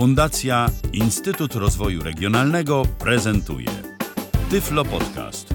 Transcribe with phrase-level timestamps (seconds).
[0.00, 3.68] Fundacja Instytut Rozwoju Regionalnego prezentuje
[4.50, 5.54] Tyflo Podcast.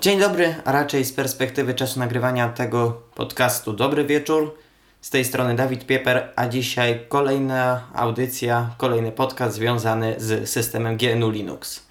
[0.00, 4.54] Dzień dobry, a raczej z perspektywy czasu nagrywania tego podcastu dobry wieczór.
[5.00, 11.30] Z tej strony Dawid Pieper, a dzisiaj kolejna audycja, kolejny podcast związany z systemem GNU
[11.30, 11.86] Linux.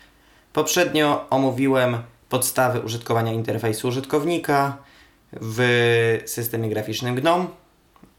[0.53, 1.97] Poprzednio omówiłem
[2.29, 4.77] podstawy użytkowania interfejsu użytkownika
[5.33, 7.47] w systemie graficznym GNOME.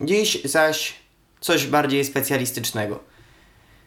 [0.01, 1.06] Dziś zaś
[1.41, 2.99] coś bardziej specjalistycznego.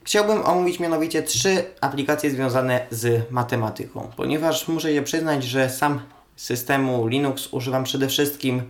[0.03, 6.01] Chciałbym omówić mianowicie trzy aplikacje związane z matematyką, ponieważ muszę się przyznać, że sam
[6.35, 8.61] systemu Linux używam przede wszystkim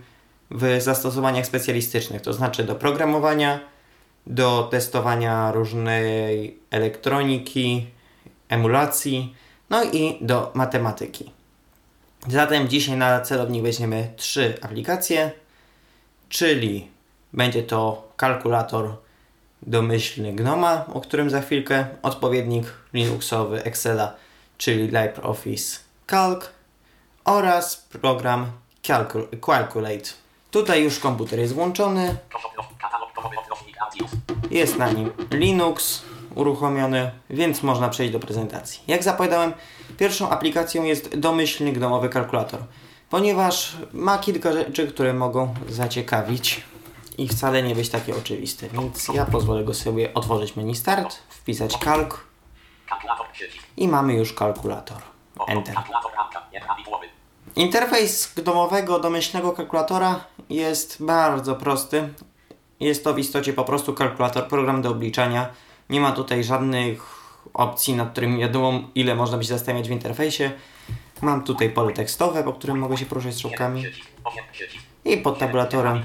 [0.50, 3.60] w zastosowaniach specjalistycznych, to znaczy do programowania,
[4.26, 7.86] do testowania różnej elektroniki,
[8.48, 9.34] emulacji,
[9.70, 11.30] no i do matematyki.
[12.28, 15.30] Zatem dzisiaj na celownik weźmiemy trzy aplikacje,
[16.28, 16.88] czyli
[17.32, 18.96] będzie to kalkulator
[19.62, 24.14] domyślny Gnoma, o którym za chwilkę, odpowiednik Linuxowy Excela,
[24.58, 26.44] czyli LibreOffice Calc
[27.24, 28.46] oraz program
[28.82, 30.10] Calcul Calculate.
[30.50, 32.16] Tutaj już komputer jest włączony,
[34.50, 36.02] jest na nim Linux
[36.34, 38.80] uruchomiony, więc można przejść do prezentacji.
[38.88, 39.52] Jak zapowiadałem,
[39.98, 42.60] pierwszą aplikacją jest domyślny gnomowy kalkulator,
[43.10, 46.62] ponieważ ma kilka rzeczy, które mogą zaciekawić
[47.18, 51.78] i wcale nie być takie oczywiste, więc ja pozwolę go sobie otworzyć menu Start, wpisać
[51.78, 52.26] kalk
[53.76, 55.02] i mamy już kalkulator.
[55.48, 55.74] Enter.
[57.56, 62.08] Interfejs domowego domyślnego kalkulatora jest bardzo prosty.
[62.80, 65.48] Jest to w istocie po prostu kalkulator, program do obliczania.
[65.90, 67.20] Nie ma tutaj żadnych
[67.54, 70.50] opcji, nad którymi wiadomo ile można by się w interfejsie.
[71.22, 73.84] Mam tutaj pole tekstowe, po którym mogę się poruszać strzałkami.
[75.04, 76.04] I pod tabulatorem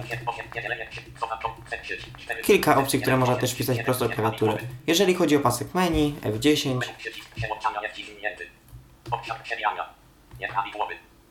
[2.44, 4.58] kilka opcji, które można też wpisać prosto w klawiaturę.
[4.88, 6.80] Jeżeli chodzi o pasek menu, F10,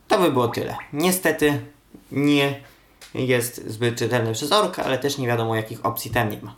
[0.09, 0.77] to by było tyle.
[0.93, 1.65] Niestety
[2.13, 2.61] nie
[3.15, 6.55] jest zbyt czytelny przez orka, ale też nie wiadomo jakich opcji tam nie ma.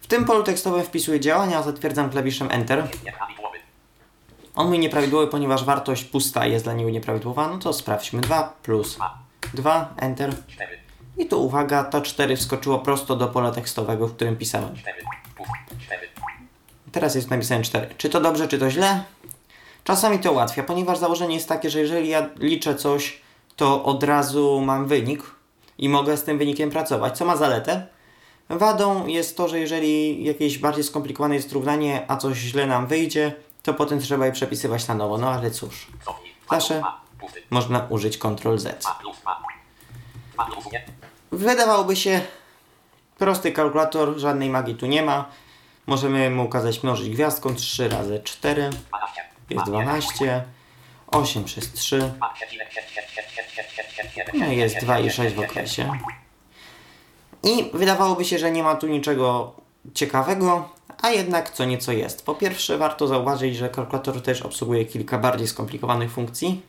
[0.00, 2.88] W tym polu tekstowym wpisuję działania, zatwierdzam klawiszem Enter.
[4.56, 8.98] On mój nieprawidłowy, ponieważ wartość pusta jest dla niego nieprawidłowa, no to sprawdźmy 2 plus
[9.54, 10.34] 2, Enter.
[11.16, 14.74] I tu uwaga, to 4 wskoczyło prosto do pola tekstowego, w którym pisałem.
[16.92, 17.94] Teraz jest napisane 4.
[17.98, 19.04] Czy to dobrze, czy to źle?
[19.84, 23.20] Czasami to ułatwia, ponieważ założenie jest takie, że jeżeli ja liczę coś,
[23.56, 25.22] to od razu mam wynik
[25.78, 27.86] i mogę z tym wynikiem pracować, co ma zaletę.
[28.48, 33.32] Wadą jest to, że jeżeli jakieś bardziej skomplikowane jest równanie, a coś źle nam wyjdzie,
[33.62, 35.18] to potem trzeba je przepisywać na nowo.
[35.18, 35.86] No ale cóż,
[36.50, 36.82] zawsze
[37.50, 38.86] można użyć Ctrl Z.
[41.32, 42.20] Wydawałoby się
[43.18, 45.28] prosty kalkulator, żadnej magii tu nie ma.
[45.86, 48.70] Możemy mu ukazać mnożyć gwiazdką 3 razy 4
[49.50, 50.44] jest 12,
[51.06, 52.12] 8 przez 3,
[54.34, 55.90] no jest 2 i 6 w okresie.
[57.42, 59.54] I wydawałoby się, że nie ma tu niczego
[59.94, 60.68] ciekawego,
[61.02, 62.26] a jednak co nieco jest.
[62.26, 66.62] Po pierwsze warto zauważyć, że kalkulator też obsługuje kilka bardziej skomplikowanych funkcji.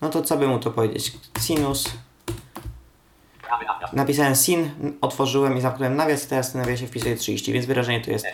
[0.00, 1.12] No to co by mu to powiedzieć?
[1.40, 1.90] Sinus.
[3.92, 8.26] Napisałem sin, otworzyłem i zamknąłem nawias, teraz w nawiasie wpisuję 30, więc wyrażenie to jest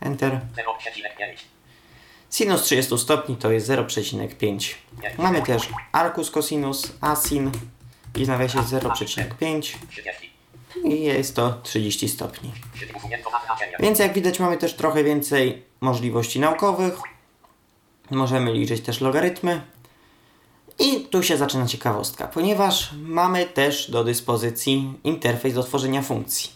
[0.00, 0.40] Enter.
[2.30, 4.74] Sinus 30 stopni to jest 0,5.
[5.18, 7.50] Mamy też arcus cosinus, asin
[8.16, 9.76] i w nawiasie 0,5
[10.84, 12.52] i jest to 30 stopni.
[13.80, 16.94] Więc jak widać mamy też trochę więcej możliwości naukowych.
[18.10, 19.60] Możemy liczyć też logarytmy.
[20.78, 26.50] I tu się zaczyna ciekawostka, ponieważ mamy też do dyspozycji interfejs do tworzenia funkcji.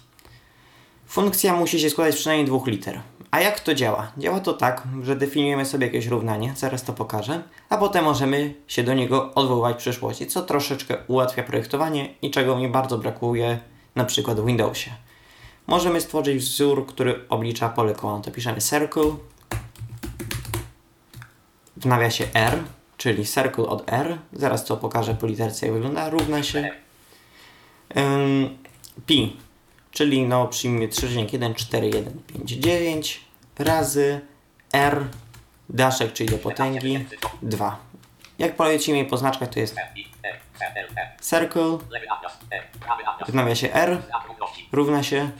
[1.06, 3.00] Funkcja musi się składać przynajmniej dwóch liter.
[3.30, 4.12] A jak to działa?
[4.18, 8.82] Działa to tak, że definiujemy sobie jakieś równanie, zaraz to pokażę, a potem możemy się
[8.82, 13.58] do niego odwoływać w przyszłości, co troszeczkę ułatwia projektowanie i czego mi bardzo brakuje
[13.94, 14.90] na przykład w Windowsie.
[15.66, 18.20] Możemy stworzyć wzór, który oblicza pole koła.
[18.20, 19.10] To piszemy circle
[21.80, 22.58] w nawiasie R,
[22.96, 24.18] czyli circle od R.
[24.32, 26.10] Zaraz to pokażę po literce jak wygląda.
[26.10, 26.70] Równa się
[27.94, 28.58] um,
[29.06, 29.36] pi
[29.98, 33.20] czyli no przyjmie 3,14159
[33.58, 34.20] razy
[34.72, 35.04] r
[35.68, 37.06] daszek, czyli do potęgi
[37.42, 37.78] 2.
[38.38, 39.76] Jak polecimy po znaczkach to jest
[41.22, 41.78] circle
[43.28, 44.02] w nawiasie r
[44.72, 45.30] równa się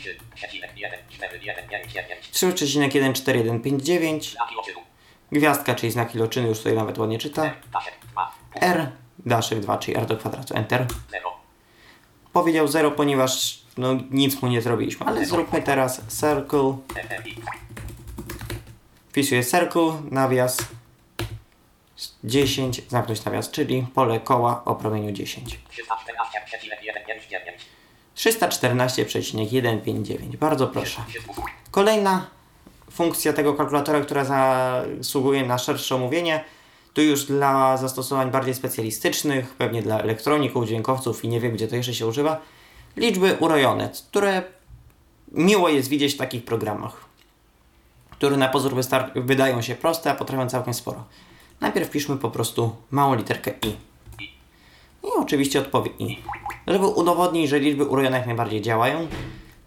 [2.33, 4.37] 3,14159
[5.33, 7.51] gwiazdka, czyli znak iloczyny, już tutaj nawet ładnie czyta
[8.61, 10.87] r daszek 2, czyli r do kwadratu, enter
[12.33, 15.07] powiedział 0, ponieważ no, nic mu nie zrobiliśmy.
[15.07, 16.77] Ale zróbmy teraz circle.
[19.09, 20.59] Wpisuję circle, nawias
[22.25, 25.61] 10, zamknąć nawias, czyli pole koła o promieniu 10.
[28.15, 30.37] 314,159.
[30.37, 31.03] Bardzo proszę.
[31.71, 32.31] Kolejna
[32.91, 36.45] funkcja tego kalkulatora, która zasługuje na szersze omówienie,
[36.95, 41.77] to już dla zastosowań bardziej specjalistycznych, pewnie dla elektroników, dźwiękowców i nie wiem, gdzie to
[41.77, 42.41] jeszcze się używa,
[42.97, 44.43] liczby urojone, które
[45.33, 47.05] miło jest widzieć w takich programach,
[48.11, 48.75] które na pozór
[49.15, 51.05] wydają się proste, a potrafią całkiem sporo.
[51.61, 53.69] Najpierw piszmy po prostu małą literkę i.
[55.07, 56.19] I oczywiście odpowie i.
[56.67, 59.07] Żeby udowodnić, że liczby urojone jak najbardziej działają,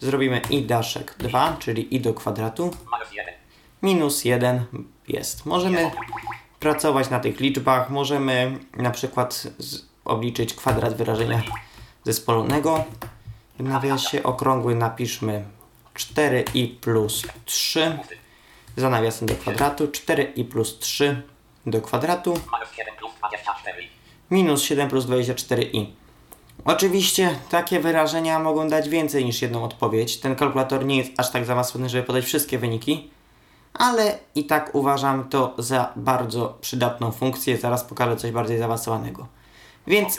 [0.01, 2.71] zrobimy i daszek 2, czyli i do kwadratu.
[3.81, 4.65] Minus 1
[5.07, 5.45] jest.
[5.45, 5.91] Możemy
[6.59, 7.89] pracować na tych liczbach.
[7.89, 9.47] Możemy na przykład
[10.05, 11.41] obliczyć kwadrat wyrażenia
[12.03, 12.83] zespolonego.
[13.59, 15.45] W nawiasie okrągły napiszmy
[15.95, 17.97] 4i plus 3
[18.77, 19.87] za nawiasem do kwadratu.
[19.87, 21.21] 4i plus 3
[21.65, 22.33] do kwadratu
[24.31, 25.85] minus 7 plus 24i.
[26.65, 30.19] Oczywiście takie wyrażenia mogą dać więcej niż jedną odpowiedź.
[30.19, 33.11] Ten kalkulator nie jest aż tak zaawansowany, żeby podać wszystkie wyniki,
[33.73, 37.57] ale i tak uważam to za bardzo przydatną funkcję.
[37.57, 39.27] Zaraz pokażę coś bardziej zaawansowanego.
[39.87, 40.17] Więc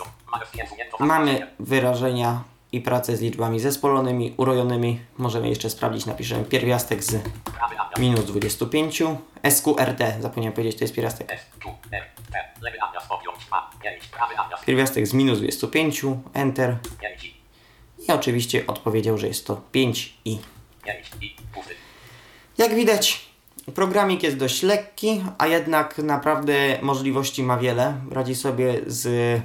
[1.01, 5.01] mamy wyrażenia i pracę z liczbami zespolonymi, urojonymi.
[5.19, 7.23] Możemy jeszcze sprawdzić, napiszemy pierwiastek z
[7.99, 9.03] minus 25.
[9.51, 11.47] SQRT, zapomniałem powiedzieć, to jest pierwiastek.
[14.67, 16.03] Pierwiastek z minus 25,
[16.35, 16.77] Enter.
[18.09, 20.37] I oczywiście odpowiedział, że jest to 5i.
[22.59, 23.27] Jak widać,
[23.75, 28.01] programik jest dość lekki, a jednak naprawdę możliwości ma wiele.
[28.11, 29.41] Radzi sobie z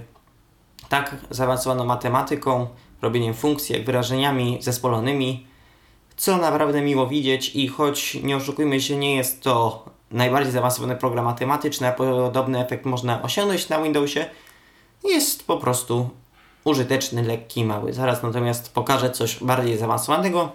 [0.90, 2.68] tak zaawansowaną matematyką,
[3.02, 5.48] robieniem funkcji, wyrażeniami zespolonymi,
[6.18, 11.26] co naprawdę miło widzieć i choć nie oszukujmy się, nie jest to najbardziej zaawansowany program
[11.26, 14.26] matematyczny, a podobny efekt można osiągnąć na Windowsie,
[15.04, 16.10] jest po prostu
[16.64, 17.94] użyteczny, lekki, mały.
[17.94, 20.52] Zaraz natomiast pokażę coś bardziej zaawansowanego,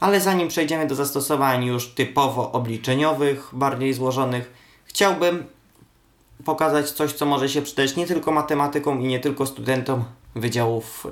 [0.00, 4.52] ale zanim przejdziemy do zastosowań już typowo obliczeniowych, bardziej złożonych,
[4.84, 5.46] chciałbym
[6.44, 10.04] pokazać coś, co może się przydać nie tylko matematykom i nie tylko studentom
[10.34, 11.06] wydziałów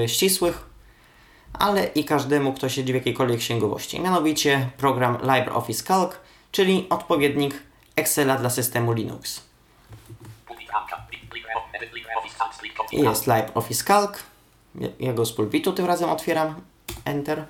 [0.00, 0.66] yy, ścisłych,
[1.52, 4.00] ale i każdemu, kto siedzi w jakiejkolwiek księgowości.
[4.00, 6.12] Mianowicie program LibreOffice Calc,
[6.52, 7.62] czyli odpowiednik
[7.96, 9.42] Excela dla systemu Linux.
[12.92, 14.18] Jest LibreOffice Calc.
[15.00, 16.54] Jego z pulpitu tym razem otwieram.
[17.04, 17.44] Enter.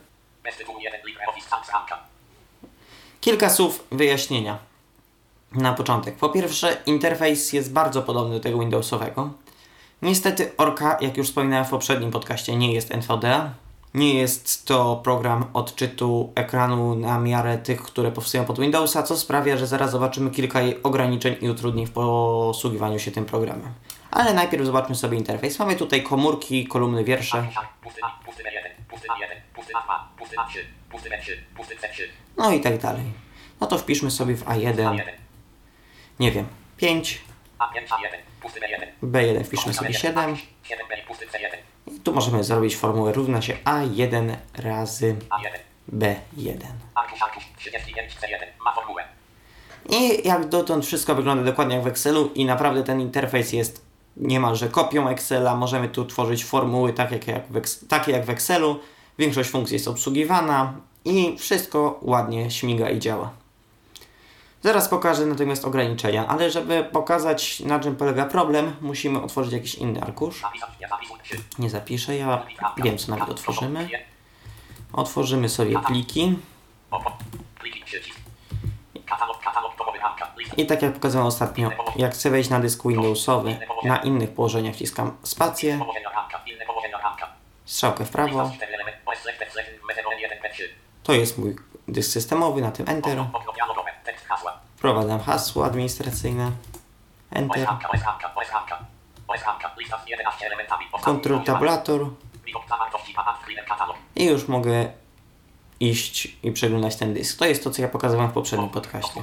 [3.20, 4.71] Kilka słów wyjaśnienia.
[5.54, 6.16] Na początek.
[6.16, 9.30] Po pierwsze, interfejs jest bardzo podobny do tego Windowsowego.
[10.02, 13.54] Niestety Orca, jak już wspominałem w poprzednim podcaście, nie jest NVDA.
[13.94, 19.56] Nie jest to program odczytu ekranu na miarę tych, które powstają pod Windowsa, co sprawia,
[19.56, 23.72] że zaraz zobaczymy kilka jej ograniczeń i utrudnień w posługiwaniu się tym programem.
[24.10, 25.58] Ale najpierw zobaczmy sobie interfejs.
[25.58, 27.48] Mamy tutaj komórki, kolumny, wiersze.
[32.36, 33.04] No i tak dalej.
[33.60, 35.00] No to wpiszmy sobie w A1,
[36.20, 37.20] nie wiem, 5.
[39.02, 40.36] B1 wpiszmy sobie 7.
[41.86, 45.16] I tu możemy zrobić formułę równa się A1 razy
[45.92, 46.66] B1.
[49.90, 53.84] I jak dotąd wszystko wygląda dokładnie jak w Excelu i naprawdę ten interfejs jest
[54.16, 55.56] niemalże kopią Excela.
[55.56, 57.10] Możemy tu tworzyć formuły jak
[57.88, 58.80] takie jak w Excelu.
[59.18, 63.30] Większość funkcji jest obsługiwana i wszystko ładnie śmiga i działa.
[64.62, 70.02] Zaraz pokażę natomiast ograniczenia, ale żeby pokazać na czym polega problem, musimy otworzyć jakiś inny
[70.02, 70.42] arkusz.
[71.58, 73.88] Nie zapiszę, ja wiem co nawet otworzymy.
[74.92, 76.38] Otworzymy sobie pliki.
[80.56, 85.16] I tak jak pokazałem ostatnio, jak chcę wejść na dysk Windowsowy, na innych położeniach wciskam
[85.22, 85.80] spację,
[87.64, 88.50] strzałkę w prawo.
[91.02, 91.56] To jest mój
[91.88, 93.24] dysk systemowy, na tym Enter.
[94.82, 96.52] Wprowadzam hasło administracyjne.
[97.30, 97.68] Enter.
[101.02, 102.10] Kontrol tabulator.
[104.16, 104.92] I już mogę
[105.80, 107.38] iść i przeglądać ten dysk.
[107.38, 109.20] To jest to, co ja pokazywałem w poprzednim podcaście.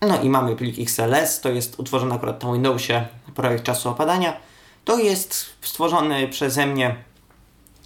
[0.00, 4.36] No i mamy plik XLS, to jest utworzony akurat na Windowsie projekt czasu opadania.
[4.84, 6.96] To jest stworzony przeze mnie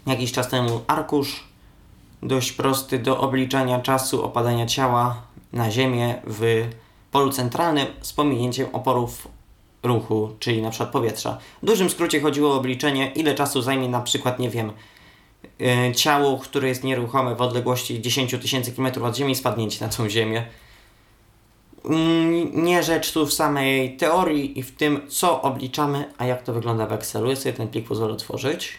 [0.06, 1.44] jakiś czas temu arkusz
[2.22, 6.68] dość prosty do obliczania czasu opadania ciała na Ziemię w
[7.10, 9.28] polu centralnym z pominięciem oporów
[9.82, 11.38] ruchu, czyli na przykład powietrza.
[11.62, 14.72] W dużym skrócie chodziło o obliczenie, ile czasu zajmie na przykład, nie wiem,
[15.96, 20.46] ciało, które jest nieruchome w odległości 10 tysięcy km od Ziemi, spadnięcie na tą Ziemię.
[21.84, 26.52] Mm, Nie rzecz tu w samej teorii i w tym, co obliczamy, a jak to
[26.52, 27.30] wygląda w Excelu.
[27.30, 28.78] Ja sobie ten plik pozwolę otworzyć.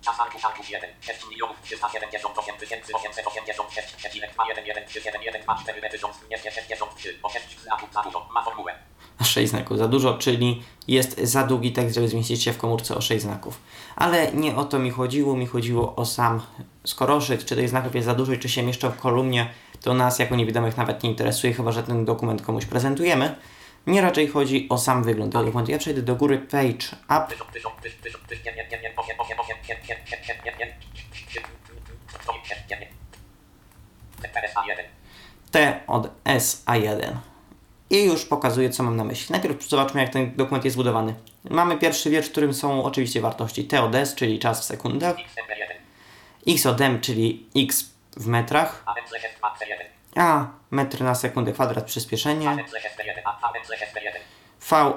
[0.00, 7.92] Czas arkusz arkusz 1, 6 milionów 378 tysięcy 886,21137 metry rząd nie 63, 8 znaków
[7.92, 8.74] za dużo, ma formułę
[9.24, 12.94] a 6 znaków za dużo, czyli jest za długi tekst, żeby zmieścić się w komórce
[12.94, 13.60] o 6 znaków.
[13.96, 16.40] Ale nie o to mi chodziło, mi chodziło o sam
[16.84, 19.50] skoroszyt, czy tych znaków jest za dużo i czy się mieszczą w kolumnie,
[19.82, 23.34] to nas jako niewidomych nawet nie interesuje, chyba że ten dokument komuś prezentujemy.
[23.86, 25.72] Mnie raczej chodzi o sam wygląd tego dokumentu.
[25.72, 27.26] Ja przejdę do góry page up.
[35.50, 37.33] T od S A1.
[37.90, 39.32] I już pokazuję, co mam na myśli.
[39.32, 41.14] Najpierw zobaczmy, jak ten dokument jest zbudowany.
[41.50, 45.16] Mamy pierwszy wiersz, w którym są oczywiście wartości T od S, czyli czas w sekundach,
[45.16, 45.74] XMP1.
[46.54, 49.86] X od M, czyli X w metrach, AM zlech matce 1.
[50.16, 53.20] A metr na sekundę kwadrat przyspieszenie, AM zlech SP1.
[53.24, 54.18] AM zlech SP1.
[54.60, 54.92] V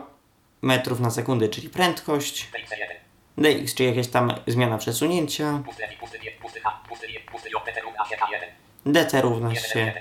[0.61, 2.93] metrów na sekundę, czyli prędkość, PX1.
[3.37, 7.49] dx, czyli jakaś tam zmiana przesunięcia, Pusty L, pusty D, pusty H, pusty I, pusty
[7.49, 8.45] J, PT równa się K1.
[8.85, 9.93] dt równa się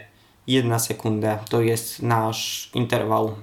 [0.46, 3.36] 1 sekunda, to jest nasz interwał,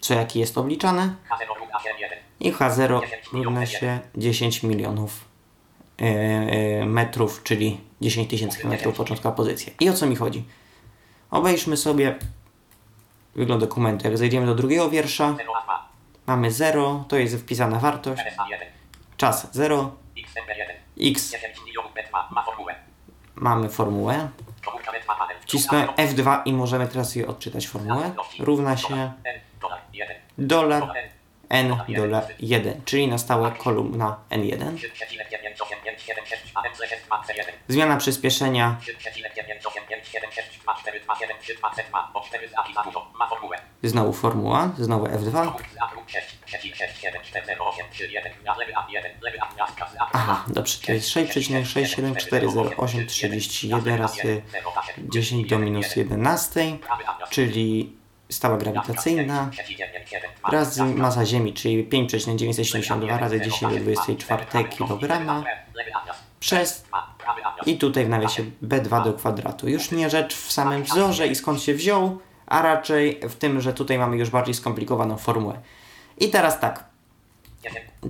[0.00, 2.18] co jaki jest obliczany, H0 równa się 1.
[2.40, 3.00] i H0
[3.32, 5.24] równa się 10 milionów
[6.00, 9.72] e, e, metrów, czyli 10 tysięcy metrów początkowa pozycja.
[9.80, 10.44] I o co mi chodzi?
[11.30, 12.18] Obejrzmy sobie
[13.34, 14.06] wygląd dokumentu.
[14.08, 15.78] Jak zejdziemy do drugiego wiersza, 0 A2.
[16.26, 18.64] mamy 0, to jest wpisana wartość, RSA1.
[19.16, 21.10] czas 0, XMP1.
[21.10, 22.74] x 10 milionów met ma, ma formułę.
[23.34, 24.28] mamy formułę,
[25.40, 28.12] Wcisnę F2 i możemy teraz je odczytać formułę.
[28.38, 29.12] Równa się
[30.38, 30.82] dolar
[31.48, 34.78] N dolar 1, czyli na stałe kolumna N1.
[37.68, 38.76] Zmiana przyspieszenia
[43.82, 45.52] Znowu formuła, znowu F2.
[50.12, 54.42] Aha, dobrze, to jest 6,6740831 razy
[54.98, 56.78] 10 do minus 11,
[57.30, 57.96] czyli
[58.30, 59.50] stała grawitacyjna
[60.52, 65.44] razy masa Ziemi, czyli 5,972 razy 10 do 24 kg
[66.40, 66.84] przez
[67.66, 69.68] i tutaj w nawiasie B2 do kwadratu.
[69.68, 73.72] Już nie rzecz w samym wzorze i skąd się wziął, a raczej w tym, że
[73.72, 75.60] tutaj mamy już bardziej skomplikowaną formułę.
[76.18, 76.90] I teraz tak,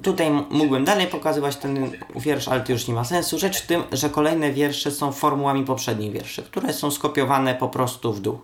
[0.03, 3.39] Tutaj mógłbym dalej pokazywać ten wiersz, ale to już nie ma sensu.
[3.39, 8.13] Rzecz w tym, że kolejne wiersze są formułami poprzednich wierszy, które są skopiowane po prostu
[8.13, 8.41] w dół.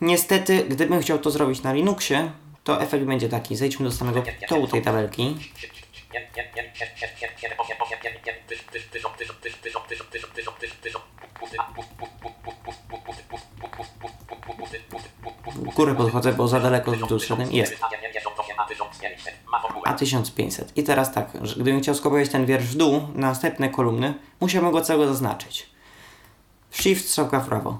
[0.00, 2.30] Niestety, gdybym chciał to zrobić na Linuxie,
[2.64, 3.56] to efekt będzie taki.
[3.56, 5.36] Zejdźmy do samego dołu tej tabelki.
[15.76, 17.52] Górę podchodzę, bo za daleko w dół szedłem.
[17.52, 17.76] Jest.
[19.84, 20.76] A 1500.
[20.76, 24.72] I teraz tak, że gdybym chciał skopiować ten wiersz w dół, na następne kolumny, musiałbym
[24.72, 25.70] go całego zaznaczyć.
[26.70, 27.78] Shift strzałka w prawo.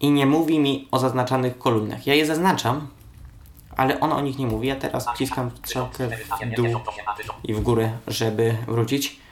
[0.00, 2.06] I nie mówi mi o zaznaczanych kolumnach.
[2.06, 2.88] Ja je zaznaczam,
[3.76, 4.68] ale on o nich nie mówi.
[4.68, 6.66] Ja teraz wciskam strzałkę w dół
[7.44, 9.22] i w górę, żeby wrócić.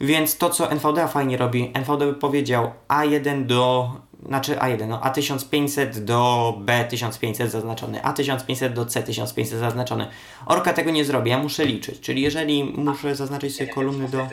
[0.00, 3.90] Więc to, co NVDA fajnie robi, NVDA by powiedział A1 do,
[4.26, 10.08] znaczy A1, no A1500 do B1500 zaznaczony, A1500 do C1500 zaznaczony.
[10.46, 14.28] Orka tego nie zrobi, ja muszę liczyć, czyli jeżeli muszę zaznaczyć sobie kolumny do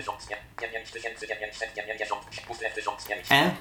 [3.32, 3.52] E,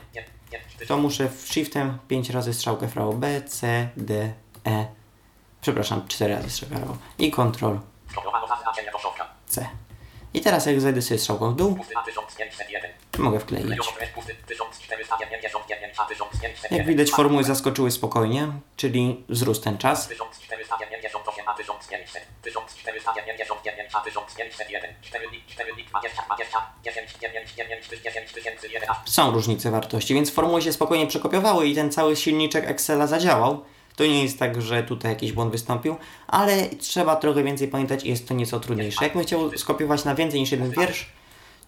[0.89, 4.33] to muszę shiftem 5 razy strzałkę w B, C, D,
[4.67, 4.87] E,
[5.65, 7.77] przepraszam, 4 razy prawo i Ctrl
[9.47, 9.67] C.
[10.35, 11.79] I teraz jak zejdę sobie strzałką w dół,
[13.19, 13.67] mogę wkleić.
[16.71, 20.09] Jak widać formuły zaskoczyły spokojnie, czyli wzrósł ten czas.
[29.07, 33.65] Są różnice wartości, więc formuły się spokojnie przekopiowały i ten cały silniczek Excela zadziałał.
[33.97, 35.97] To nie jest tak, że tutaj jakiś błąd wystąpił,
[36.27, 39.05] ale trzeba trochę więcej pamiętać i jest to nieco trudniejsze.
[39.05, 41.07] Jakbym chciał skopiować na więcej niż jeden wiersz,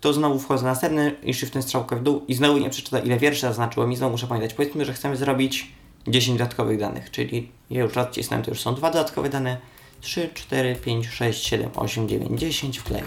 [0.00, 3.16] to znowu wchodzę na następny i shiftem strzałkę w dół i znowu nie przeczyta ile
[3.16, 4.54] wierszy zaznaczyłem i znowu muszę pamiętać.
[4.54, 5.72] Powiedzmy, że chcemy zrobić
[6.06, 9.56] 10 dodatkowych danych, czyli ja już raz wcisnąłem, to już są dwa dodatkowe dane.
[10.00, 13.06] 3, 4, 5, 6, 7, 8, 9, 10 wklejam.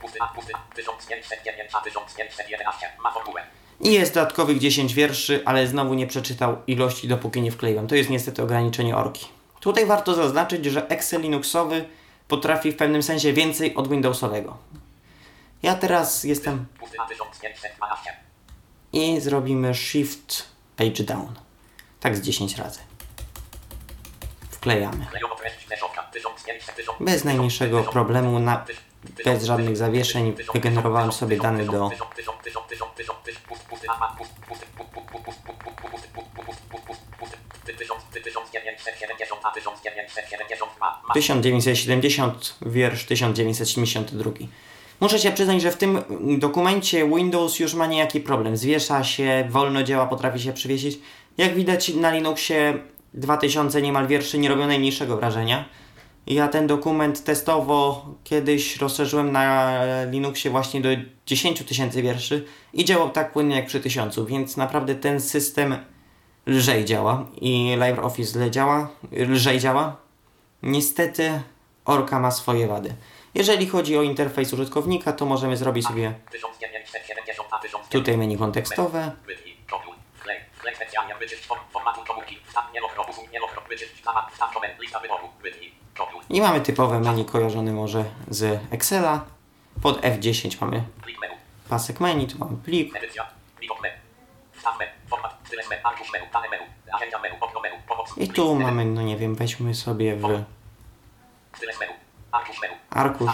[0.00, 3.42] Pusty, pusty, 1509, a 1511 ma formułę.
[3.80, 7.86] I jest dodatkowych 10 wierszy, ale znowu nie przeczytał ilości, dopóki nie wkleiłem.
[7.86, 9.26] To jest niestety ograniczenie orki.
[9.60, 11.84] Tutaj warto zaznaczyć, że Excel Linuxowy
[12.28, 14.56] potrafi w pewnym sensie więcej od Windowsowego.
[15.62, 18.12] Ja teraz jestem Pusty, a 1512.
[18.92, 20.44] i zrobimy Shift
[20.76, 21.34] Page Down.
[22.00, 22.80] Tak z 10 razy.
[24.50, 25.06] Wklejamy.
[25.10, 28.64] Klejowo treść fleszowka, 1500, 1000, Bez najmniejszego problemu, na,
[29.24, 31.90] bez żadnych zawieszeń wygenerowałem sobie dane do
[37.66, 41.14] Ty, tysiąc, ty, 1970, a 1970 ma, ma.
[41.14, 44.30] 1970, wiersz 1972.
[45.00, 46.02] Muszę się przyznać, że w tym
[46.38, 48.56] dokumencie Windows już ma niejaki problem.
[48.56, 50.98] Zwiesza się, wolno działa, potrafi się przywiesić.
[51.38, 52.78] Jak widać na Linuxie
[53.14, 55.64] 2000 niemal wierszy nie robią najmniejszego wrażenia.
[56.26, 59.78] Ja ten dokument testowo kiedyś rozszerzyłem na
[60.10, 60.88] Linuxie właśnie do
[61.26, 65.76] 10 tysięcy wierszy i działał tak płynnie jak przy 1000, więc naprawdę ten system
[66.46, 69.96] lżej działa i LibreOffice działa, lżej działa.
[70.62, 71.42] Niestety
[71.84, 72.94] Orka ma swoje wady.
[73.34, 79.12] Jeżeli chodzi o interfejs użytkownika, to możemy zrobić sobie 1970, a 1900 tutaj menu kontekstowe.
[81.72, 82.38] Formatu komórki,
[84.80, 85.28] lista wyboru,
[86.30, 89.24] I mamy typowe menu kojarzone może z Excela.
[89.82, 90.84] Pod F10 mamy
[91.68, 92.94] pasek menu, tu mamy plik.
[98.16, 100.44] I tu mamy, no nie wiem, weźmy sobie w
[102.90, 103.30] arkusz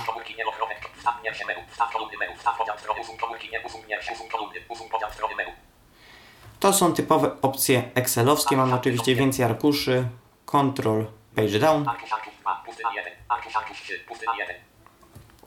[6.60, 8.56] To są typowe opcje Excelowskie.
[8.56, 10.08] Mamy oczywiście więcej arkuszy.
[10.44, 11.88] Control Page Down.
[11.88, 14.54] arkusz, arkusz 2, pusty A1, arkusz, arkusz 3, pusty A1,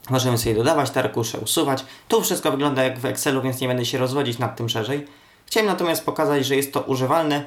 [0.10, 1.86] Możemy sobie dodawać te arkusze, usuwać.
[2.08, 5.08] Tu wszystko wygląda jak w Excelu, więc nie będę się rozwodzić nad tym szerzej.
[5.45, 7.45] Chciałem natomiast pokazać, że jest to używalne.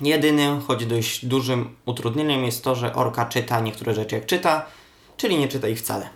[0.00, 4.66] Jedynym, choć dość dużym utrudnieniem jest to, że Orka czyta niektóre rzeczy jak czyta,
[5.16, 6.08] czyli nie czyta ich wcale.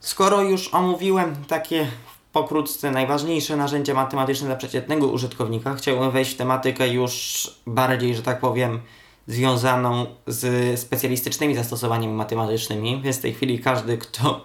[0.00, 1.86] Skoro już omówiłem takie
[2.32, 8.40] pokrótce najważniejsze narzędzia matematyczne dla przeciętnego użytkownika, chciałbym wejść w tematykę już bardziej, że tak
[8.40, 8.80] powiem,
[9.26, 13.02] związaną z specjalistycznymi zastosowaniami matematycznymi.
[13.02, 14.44] Więc w tej chwili każdy, kto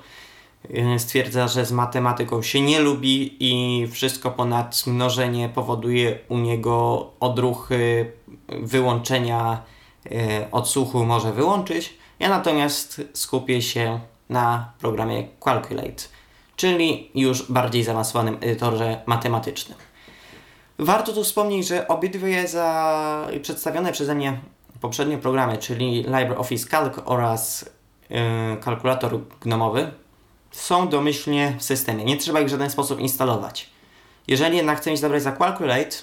[0.96, 7.08] y, stwierdza, że z matematyką się nie lubi i wszystko ponad mnożenie powoduje u niego
[7.20, 8.12] odruchy
[8.48, 9.62] wyłączenia
[10.06, 10.12] y,
[10.52, 11.94] odsłuchu może wyłączyć.
[12.20, 16.04] Ja natomiast skupię się na programie Calculate,
[16.56, 19.78] czyli już bardziej zaawansowanym edytorze matematycznym.
[20.80, 24.40] Warto tu wspomnieć, że obydwie za przedstawione przeze mnie
[24.82, 27.70] poprzednie programy, czyli LibreOffice Calc oraz
[28.10, 28.18] yy,
[28.62, 29.92] kalkulator gnomowy,
[30.52, 32.04] są domyślnie w systemie.
[32.04, 33.70] Nie trzeba ich w żaden sposób instalować.
[34.28, 35.98] Jeżeli jednak chcemy się zabrać za Calculate,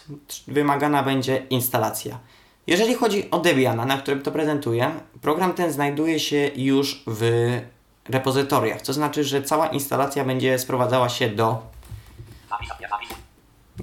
[0.49, 2.19] wymagana będzie instalacja.
[2.67, 7.23] Jeżeli chodzi o Debiana, na którym to prezentuję, program ten znajduje się już w
[8.09, 11.63] repozytoriach, to znaczy, że cała instalacja będzie sprowadzała się do...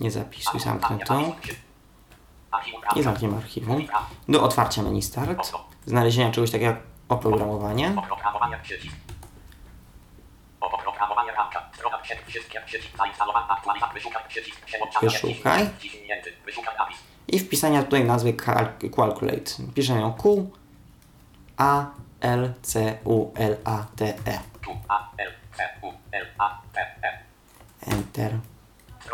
[0.01, 1.35] Nie zapisuj, zamknę to.
[2.95, 3.87] I zamkniemy archiwum.
[4.29, 5.51] Do otwarcia menu Start,
[5.85, 7.95] znalezienia czegoś takiego jak oprogramowanie.
[15.01, 15.69] Wyszukaj
[17.27, 19.51] i wpisania tutaj nazwy cal- Calculate.
[19.75, 20.45] Piszemy ją Q E.
[21.57, 21.85] Tu A
[22.21, 24.39] L C U L A T E.
[27.87, 28.37] Enter.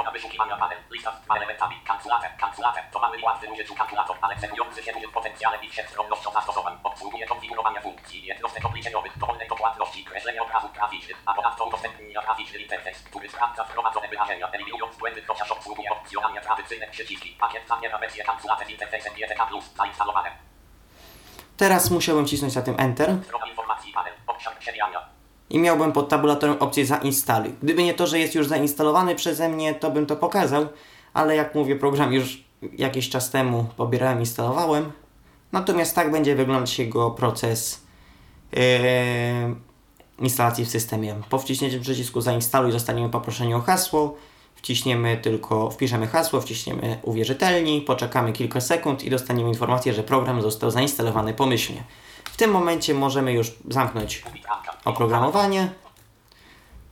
[0.01, 0.77] Strona wyszukiwania panel.
[0.91, 1.75] Lista z dwa elementami.
[1.85, 2.29] Kalkulator.
[2.37, 2.83] Kalkulator.
[2.91, 6.77] To mały i łatwy użyciu kalkulator, ale celujący się dużym potencjałem i wszechstronnością zastosowań.
[6.83, 13.03] Obsługuje konfigurowania funkcji, jednostek obliczeniowych, dowolnej dokładności, kreślenie obrazów graficznych, a ponadto udostępnia graficzny interfejs,
[13.03, 17.37] który sprawdza wprowadzone wyrażenia, eliminując błędy, chociaż obsługuje opcjonalnie tradycyjne przyciski.
[17.39, 20.31] Pakiet zawiera wersję kalkulator z interfejsem GTK+, zainstalowane.
[21.57, 24.13] Teraz musiałbym wcisnąć na tym Enter Strona informacji panel.
[24.27, 25.20] Obszar przewijania.
[25.51, 27.53] I miałbym pod tabulatorem opcję zainstaluj.
[27.63, 30.67] Gdyby nie to, że jest już zainstalowany przeze mnie, to bym to pokazał,
[31.13, 32.43] ale jak mówię, program już
[32.77, 34.91] jakiś czas temu pobierałem, instalowałem.
[35.51, 37.81] Natomiast tak będzie wyglądać jego proces
[38.51, 38.59] yy,
[40.19, 41.15] instalacji w systemie.
[41.29, 44.17] Po wciśnięciu przycisku zainstaluj zostaniemy poproszeni o hasło.
[44.55, 50.71] Wciśniemy tylko, wpiszemy hasło, wciśniemy uwierzytelnij, poczekamy kilka sekund i dostaniemy informację, że program został
[50.71, 51.83] zainstalowany pomyślnie.
[52.31, 54.23] W tym momencie możemy już zamknąć
[54.85, 55.69] oprogramowanie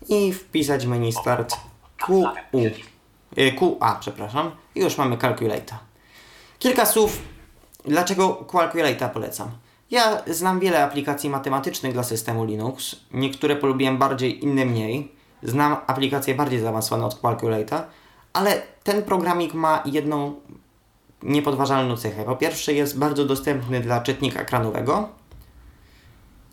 [0.10, 1.56] i wpisać menu Start
[2.02, 2.24] QU,
[3.38, 5.78] y, QA, przepraszam, i już mamy Calculator.
[6.60, 7.22] Kilka słów,
[7.86, 9.52] dlaczego Calculator polecam.
[9.92, 12.96] Ja znam wiele aplikacji matematycznych dla systemu Linux.
[13.12, 15.12] Niektóre polubiłem bardziej, inne mniej.
[15.44, 17.82] Znam aplikacje bardziej zaawansowane od Calculate'a,
[18.34, 20.36] ale ten programik ma jedną
[21.24, 22.24] niepodważalną cechę.
[22.24, 25.19] Po pierwsze jest bardzo dostępny dla czytnika ekranowego.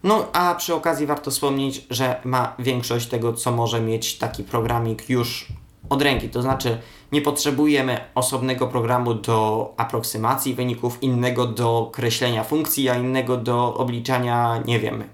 [0.03, 5.11] No a przy okazji warto wspomnieć, że ma większość tego, co może mieć taki programik
[5.11, 5.47] już
[5.91, 6.29] od ręki.
[6.29, 6.79] To znaczy
[7.13, 14.63] nie potrzebujemy osobnego programu do aproksymacji wyników, innego do kreślenia funkcji, a innego do obliczania,
[14.65, 15.05] nie wiem,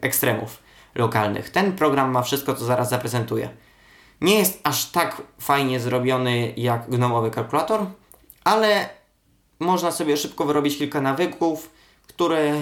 [0.00, 0.62] ekstremów
[0.94, 1.50] lokalnych.
[1.50, 3.48] Ten program ma wszystko, co zaraz zaprezentuję.
[4.20, 7.86] Nie jest aż tak fajnie zrobiony jak gnomowy kalkulator,
[8.44, 8.88] ale
[9.60, 11.70] można sobie szybko wyrobić kilka nawyków,
[12.06, 12.54] które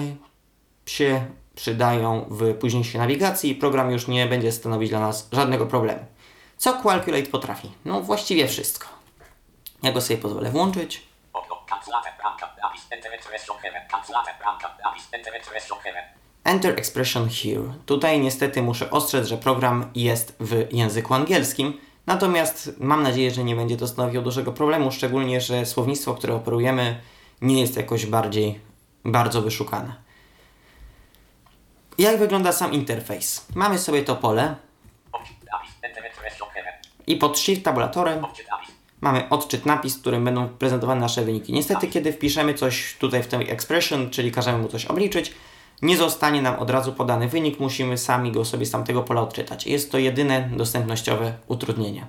[0.85, 1.25] się
[1.59, 6.05] przydają w późniejszej nawigacji i program już nie będzie stanowić dla nas żadnego problemu.
[6.57, 7.71] Co Calculate potrafi?
[7.85, 8.87] No właściwie wszystko.
[9.83, 11.07] Ja go sobie pozwolę włączyć.
[16.43, 17.73] Enter expression here.
[17.85, 21.73] Tutaj niestety muszę ostrzec, że program jest w języku angielskim,
[22.05, 27.01] natomiast mam nadzieję, że nie będzie to stanowiło dużego problemu, szczególnie, że słownictwo, które operujemy,
[27.41, 28.59] nie jest jakoś bardziej
[29.05, 30.08] bardzo wyszukane.
[31.99, 33.45] Jak wygląda sam interfejs?
[33.55, 34.55] Mamy sobie to pole
[37.07, 38.23] i pod Shift tabulatorem
[39.01, 41.53] mamy odczyt napis, w którym będą prezentowane nasze wyniki.
[41.53, 45.33] Niestety, kiedy wpiszemy coś tutaj w tej expression, czyli każemy mu coś obliczyć,
[45.81, 49.67] nie zostanie nam od razu podany wynik, musimy sami go sobie z tamtego pola odczytać.
[49.67, 52.05] Jest to jedyne dostępnościowe utrudnienie.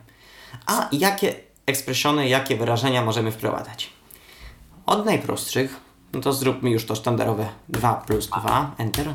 [0.67, 1.35] A jakie
[1.67, 3.91] ekspresjony, jakie wyrażenia możemy wprowadzać?
[4.87, 9.15] Od najprostszych, no to zróbmy już to sztandarowe 2 plus 2, Enter.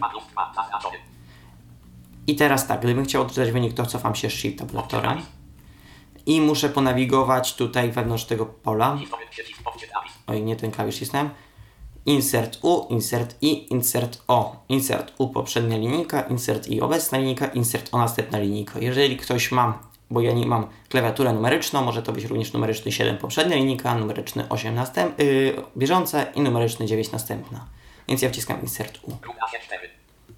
[2.27, 5.21] I teraz tak, gdybym chciał odczytać wynik, to cofam się Shift tabulatorem
[6.25, 8.97] i muszę ponawigować tutaj wewnątrz tego pola.
[10.27, 11.29] Oj, nie ten klawisz cisnąłem.
[12.05, 14.63] Insert U, insert I, insert O.
[14.69, 18.79] Insert U poprzednia linijka, insert I obecna linijka, insert O następna linijka.
[18.79, 19.79] Jeżeli ktoś ma,
[20.15, 24.49] bo ja nie mam klawiaturę numeryczną, może to być również numeryczny 7 poprzednia linijka, numeryczny
[24.49, 27.65] 8 następ, yy, bieżące i numeryczny 9 następna.
[28.07, 29.11] Więc ja wciskam insert U.
[29.11, 29.89] Równa się 4.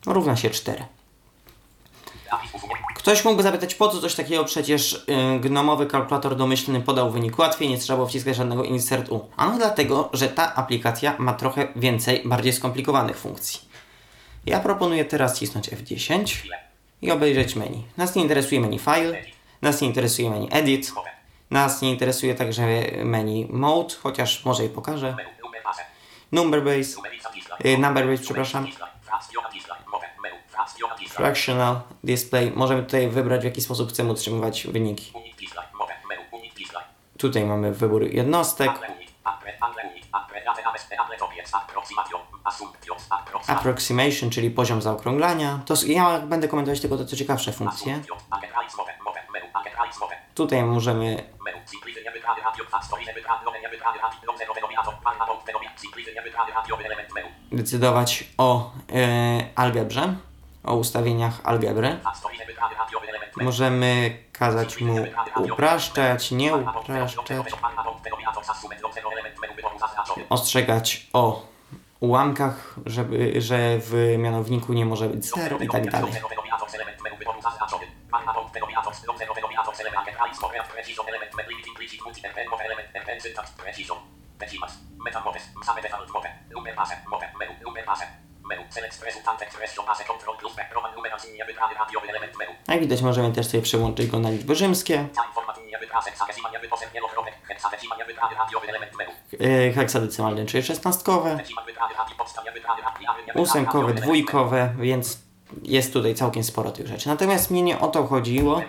[0.05, 0.85] Równa się 4.
[2.31, 2.73] Napis usunie.
[2.95, 4.45] Ktoś mógłby zapytać, po co coś takiego?
[4.45, 9.19] Przecież yy, gnomowy kalkulator domyślny podał wynik łatwiej, nie trzeba było wciskać żadnego insert U.
[9.35, 13.59] Ano dlatego, że ta aplikacja ma trochę więcej, bardziej skomplikowanych funkcji.
[14.45, 16.57] Ja proponuję teraz cisnąć F10 Chwilę.
[17.01, 17.83] i obejrzeć menu.
[17.97, 20.93] Nas nie interesuje menu File, nas nie interesuje menu Edit,
[21.51, 22.67] nas nie interesuje także
[23.03, 25.15] menu Mode, chociaż może i pokażę.
[26.31, 27.01] Number Base,
[27.63, 28.67] yy, Number Base, przepraszam.
[31.09, 32.51] Fractional Display.
[32.55, 35.11] Możemy tutaj wybrać, w jaki sposób chcemy utrzymywać wyniki.
[37.17, 38.71] Tutaj mamy wybór jednostek.
[43.47, 44.29] Approximation.
[44.29, 45.59] Czyli poziom zaokrąglania.
[45.65, 48.01] To ja będę komentować tylko te co ciekawsze funkcje.
[50.35, 51.23] Tutaj możemy
[57.51, 60.15] decydować o e, algebrze,
[60.63, 61.99] o ustawieniach algebry.
[63.37, 64.95] Możemy kazać mu
[65.35, 67.15] upraszczać, nie upraszczać,
[70.29, 71.45] ostrzegać o
[71.99, 76.11] ułamkach, żeby, że w mianowniku nie może być zero i tak dalej.
[92.67, 95.07] Jak widać możemy też sobie przełączyć go na liczby rzymskie,
[99.39, 101.39] e, heksadecymalne, czyli szesnastkowe,
[103.35, 105.26] ósemkowe, dwójkowe, więc
[105.63, 107.07] jest tutaj całkiem sporo tych rzeczy.
[107.07, 108.61] Natomiast mnie nie o to chodziło.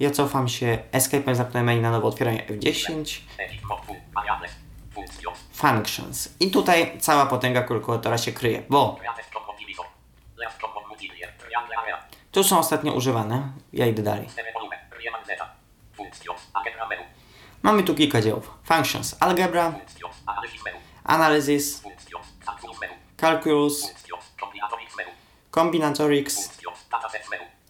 [0.00, 3.20] Ja cofam się Escape'em, zamknę menu na nowo, otwieram F10,
[5.52, 6.28] Functions.
[6.40, 8.98] I tutaj cała potęga kalkulatora się kryje, bo
[12.32, 13.52] tu są ostatnio używane.
[13.72, 14.28] Ja idę dalej.
[17.62, 18.50] Mamy tu kilka działów.
[18.64, 19.74] Functions, Algebra,
[21.04, 21.82] Analysis,
[23.16, 24.01] Calculus,
[25.52, 26.50] Combinatorics,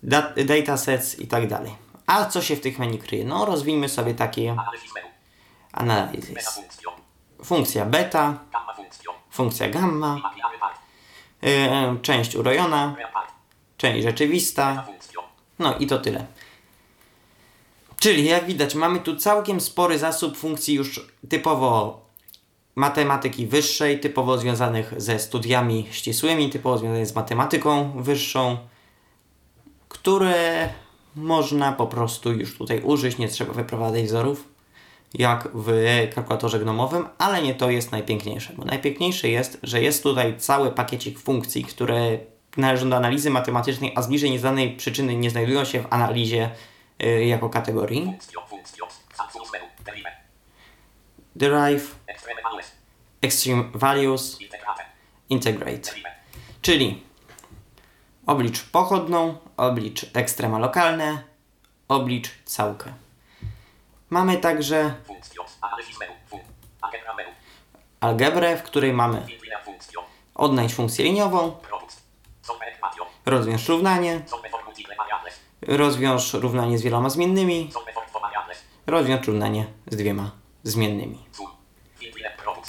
[0.03, 1.75] dat- Datasets i tak dalej.
[2.07, 3.25] A co się w tych menu kryje?
[3.25, 4.57] No, rozwijmy sobie takie
[5.73, 6.61] Analysis.
[7.45, 8.39] Funkcja beta,
[9.31, 10.21] funkcja gamma,
[11.43, 11.51] yy,
[12.03, 12.95] część urojona,
[13.77, 14.87] część rzeczywista,
[15.59, 16.27] no i to tyle.
[17.99, 22.01] Czyli jak widać mamy tu całkiem spory zasób funkcji już typowo
[22.75, 28.57] matematyki wyższej, typowo związanych ze studiami ścisłymi, typowo związanych z matematyką wyższą,
[29.89, 30.69] które
[31.17, 34.49] można po prostu już tutaj użyć, nie trzeba wyprowadzać wzorów,
[35.15, 35.73] jak w
[36.15, 41.19] kalkulatorze gnomowym, ale nie to jest najpiękniejsze, bo najpiękniejsze jest, że jest tutaj cały pakiecik
[41.19, 42.19] funkcji, które
[42.57, 46.51] należą do analizy matematycznej, a z bliżej nieznanej przyczyny nie znajdują się w analizie
[47.05, 48.05] y, jako kategorii.
[48.05, 48.87] Funkcjo, funkcjo.
[51.37, 51.95] Derive,
[53.23, 54.39] Extreme values.
[55.29, 55.91] Integrate.
[56.63, 57.05] Czyli
[58.27, 61.23] oblicz pochodną, oblicz ekstrema lokalne,
[61.89, 62.93] oblicz całkę.
[64.11, 64.95] Mamy także
[68.01, 69.27] algebrę, w której mamy
[70.35, 71.57] odnajdź funkcję liniową,
[73.27, 74.23] rozwiąż równanie,
[75.63, 77.71] rozwiąż równanie z wieloma zmiennymi,
[78.87, 81.19] rozwiąż równanie z dwiema zmiennymi.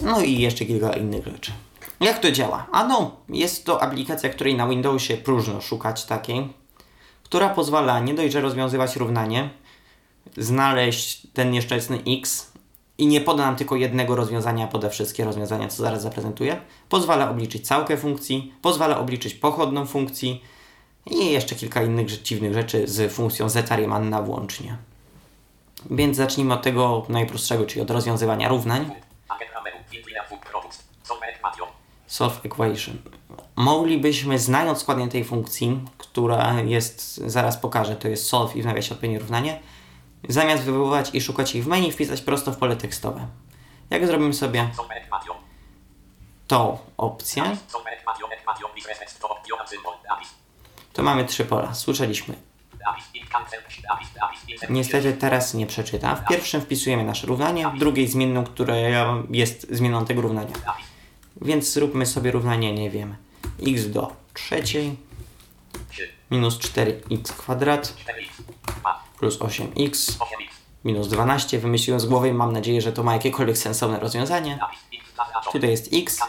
[0.01, 1.51] No i jeszcze kilka innych rzeczy.
[1.99, 2.67] Jak to działa?
[2.71, 6.53] Ano, jest to aplikacja, której na Windowsie próżno szukać takiej,
[7.23, 9.49] która pozwala nie dość, że rozwiązywać równanie,
[10.37, 12.51] znaleźć ten nieszczęsny x
[12.97, 16.61] i nie poda nam tylko jednego rozwiązania, poda wszystkie rozwiązania, co zaraz zaprezentuję.
[16.89, 20.43] Pozwala obliczyć całkę funkcji, pozwala obliczyć pochodną funkcji
[21.11, 24.77] i jeszcze kilka innych dziwnych rzeczy z funkcją zeta Riemanna włącznie.
[25.91, 28.91] Więc zacznijmy od tego najprostszego, czyli od rozwiązywania równań.
[32.07, 32.97] Solve equation.
[33.55, 38.91] Moglibyśmy, znając składnię tej funkcji, która jest, zaraz pokażę, to jest solve i w nawiasie
[38.91, 39.59] odpowiednie równanie,
[40.29, 43.27] zamiast wywoływać i szukać ich w menu, wpisać prosto w pole tekstowe.
[43.89, 44.69] Jak zrobimy sobie
[46.47, 47.43] tą opcję,
[50.93, 51.73] to mamy trzy pola.
[51.73, 52.52] Słyszeliśmy.
[54.69, 56.15] Niestety teraz nie przeczyta.
[56.15, 58.75] W pierwszym wpisujemy nasze równanie, w drugiej zmienną, która
[59.29, 60.53] jest zmienną tego równania.
[61.41, 63.15] Więc zróbmy sobie równanie, nie wiem,
[63.67, 64.95] x do trzeciej
[65.89, 66.09] 3.
[66.31, 68.43] minus 4x kwadrat 4x.
[68.81, 69.03] 2.
[69.19, 70.17] plus 8x 8x.
[70.85, 71.59] minus 12.
[71.59, 74.59] Wymyśliłem z głowy mam nadzieję, że to ma jakiekolwiek sensowne rozwiązanie.
[75.51, 76.19] Tutaj jest x.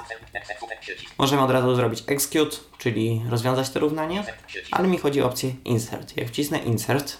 [1.18, 4.24] Możemy od razu zrobić execute, czyli rozwiązać to równanie,
[4.70, 6.16] ale mi chodzi o opcję insert.
[6.16, 7.18] Jak wcisnę insert,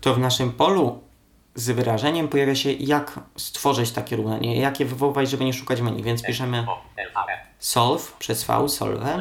[0.00, 1.02] to w naszym polu
[1.54, 6.02] z wyrażeniem pojawia się jak stworzyć takie równanie, jak je wywołać, żeby nie szukać menu,
[6.02, 6.66] więc piszemy
[7.58, 9.18] solve przez V, solve,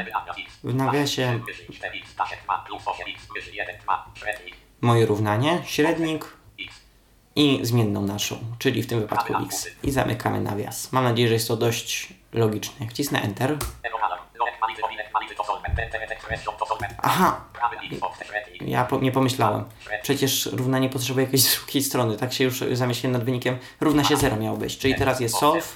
[0.63, 2.15] w nawiasie Wyżej 4x.
[2.17, 2.43] Dash.
[2.43, 2.63] 2.
[2.67, 3.33] Plus 8x.
[3.35, 3.75] Wyżej 1.
[3.81, 4.11] 2.
[4.15, 4.55] Średnik.
[4.81, 6.25] moje równanie, średnik.
[7.35, 9.67] I zmienną naszą, czyli w tym wypadku x.
[9.83, 10.91] I zamykamy nawias.
[10.91, 12.87] Mam nadzieję, że jest to dość logiczne.
[12.87, 13.57] Wcisnę enter,
[16.97, 17.41] aha.
[18.61, 19.65] Ja po, nie pomyślałem.
[20.01, 22.17] Przecież równanie potrzebuje jakiejś drugiej strony.
[22.17, 23.57] Tak się już zamyśliłem nad wynikiem.
[23.81, 24.77] Równa się 0 miało być.
[24.77, 25.75] Czyli teraz jest solve.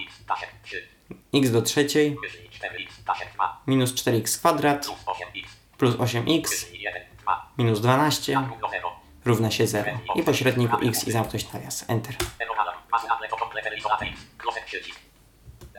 [0.00, 0.24] X.
[0.28, 0.46] Dash.
[0.62, 0.88] 3.
[1.34, 3.04] x do trzeciej Wyżej 4x.
[3.06, 3.34] Dash.
[3.34, 3.62] 2.
[3.66, 5.46] minus 4x kwadrat Plus 8x.
[5.78, 7.02] plus 8x Wyżej 1.
[7.22, 7.52] 2.
[7.58, 8.97] minus 12 Równo 0.
[9.24, 9.92] równa się 0.
[10.14, 11.84] I po średniku x i zamknąć nawias.
[11.88, 12.14] Enter.
[12.40, 12.74] Erogalar.
[12.90, 13.28] Masy Apple.
[13.28, 14.20] To kompletny izolatę x.
[14.38, 14.98] Closed przycisk.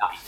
[0.02, 0.21] Apis.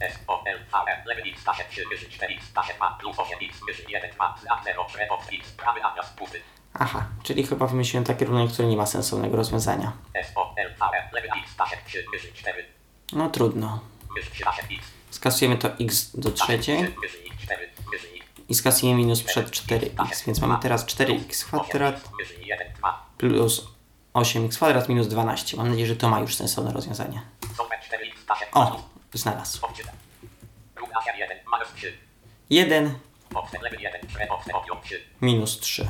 [0.00, 0.18] S.
[0.26, 0.42] O.
[0.46, 0.58] L.
[0.72, 0.84] A.
[0.84, 1.02] R.
[1.06, 1.44] Lewy x.
[1.44, 1.64] Dash.
[1.70, 1.84] 3.
[1.90, 2.52] Wyżej 4x.
[2.54, 2.76] Dash.
[2.76, 2.96] 2.
[3.00, 3.66] Plus 8x.
[3.66, 4.10] Wyżej 1.
[4.10, 4.36] 2.
[4.42, 4.86] Znak 0.
[4.88, 5.40] Średnik.
[5.40, 5.52] x.
[5.52, 6.10] Prawy nawias.
[6.10, 6.40] Pusty.
[6.74, 9.92] Aha, czyli chyba wymyśliłem takie równanie, które nie ma sensownego rozwiązania.
[10.14, 10.32] S.
[10.34, 10.54] O.
[10.56, 10.74] L.
[10.80, 10.90] A.
[10.90, 11.08] R.
[11.12, 11.56] Lewy x.
[11.56, 11.76] Dash.
[11.86, 12.04] 3.
[12.12, 12.64] Wyżej 4.
[13.12, 13.80] No trudno.
[14.14, 14.44] Wyżej 3.
[14.44, 14.58] Dash.
[14.58, 14.86] x.
[15.10, 17.00] Skasujemy to x do trzeciej Wyżej 4.
[17.00, 17.26] Wyżej
[18.48, 22.72] i skasujemy minus przed 4x, więc mamy teraz 4x kwadrat Wyżej 1.
[22.78, 23.06] 2.
[23.18, 23.66] plus
[24.14, 25.56] 8x kwadrat minus 12.
[25.56, 27.22] Mam nadzieję, że to ma już sensowne rozwiązanie.
[27.56, 28.26] Solver 4x.
[28.28, 28.44] Dash.
[28.52, 28.82] O,
[29.14, 29.66] znalazł.
[29.66, 29.90] Odczyta.
[30.76, 31.38] Równa się 1.
[31.52, 31.98] Minus 3.
[32.50, 32.94] 1
[33.34, 34.10] Odstęp lewy 1.
[34.10, 34.32] Średnik.
[34.32, 35.02] Odstęp odjął 3.
[35.22, 35.88] minus 3.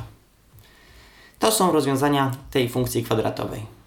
[1.39, 3.77] To są rozwiązania tej funkcji kwadratowej.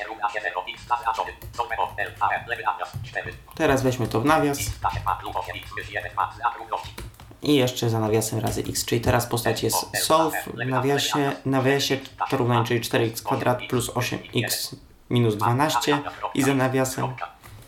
[0.00, 0.08] Apis.
[0.08, 0.08] Solver 4x.
[0.08, 0.08] Dash.
[0.08, 0.08] 2 plus 8x.
[0.08, 0.64] 12 równa się 0.
[0.74, 1.32] x zaznaczony.
[1.56, 1.94] Solver o.
[1.96, 2.12] L.
[2.20, 2.28] A.
[2.28, 2.44] R.
[2.48, 2.92] Lewy nawias.
[3.04, 3.32] 4.
[3.54, 5.00] Teraz weźmy to w nawias Dash.
[5.00, 5.74] 2 plus 8x.
[5.76, 6.12] Wyżej 1.
[6.12, 6.32] 2.
[6.36, 6.94] Znak równości.
[7.42, 11.98] i jeszcze za nawiasem razy x, czyli teraz postać jest solve w nawiasie, nawiasie
[12.30, 14.74] to równanie, czyli 4x kwadrat plus 8x
[15.10, 15.98] minus 12
[16.34, 17.14] i za nawiasem,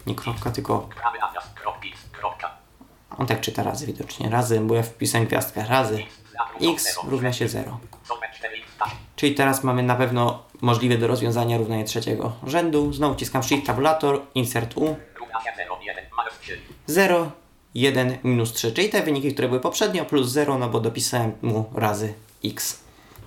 [0.06, 0.88] nie kropka, tylko
[3.18, 6.06] on tak czyta razy widocznie, razy, bo ja wpisałem gwiazdkę, razy
[6.62, 7.78] x równa się 0.
[9.22, 9.30] Solver 4x.
[9.30, 9.30] Dash.
[9.30, 12.92] Czyli teraz mamy na pewno możliwe do rozwiązania równanie trzeciego rzędu.
[12.92, 15.78] Znowu wciskam Shift tabulator, insert U, Równa się 0.
[15.82, 16.04] 1.
[16.04, 16.60] Minus 3.
[16.86, 17.30] 0,
[17.74, 21.64] 1, minus 3, czyli te wyniki, które były poprzednio, plus 0, no bo dopisałem mu
[21.74, 22.80] razy x.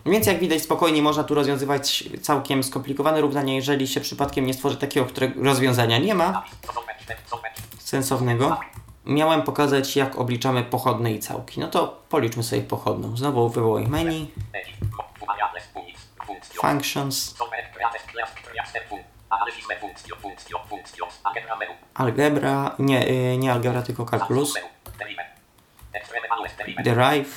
[0.05, 4.77] Więc jak widać spokojnie można tu rozwiązywać całkiem skomplikowane równania, jeżeli się przypadkiem nie stworzy
[4.77, 6.51] takiego, którego rozwiązania nie ma, Apis.
[6.61, 7.19] To solver 4.
[7.29, 7.67] Solver 4.
[7.79, 8.57] sensownego.
[9.05, 11.59] Miałem pokazać jak obliczamy pochodne i całki.
[11.59, 13.17] No to policzmy sobie pochodną.
[13.17, 14.31] Znowu wywołaj menu,
[20.69, 21.07] funkcjo.
[21.93, 24.53] Algebra nie, y, nie algebra, tylko kalkulus.
[26.83, 27.35] Derive.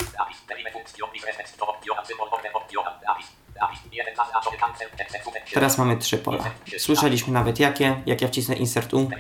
[5.55, 6.45] Teraz mamy trzy pola.
[6.79, 8.03] Słyszeliśmy nawet jakie.
[8.07, 9.11] Jak ja wcisnę insert U.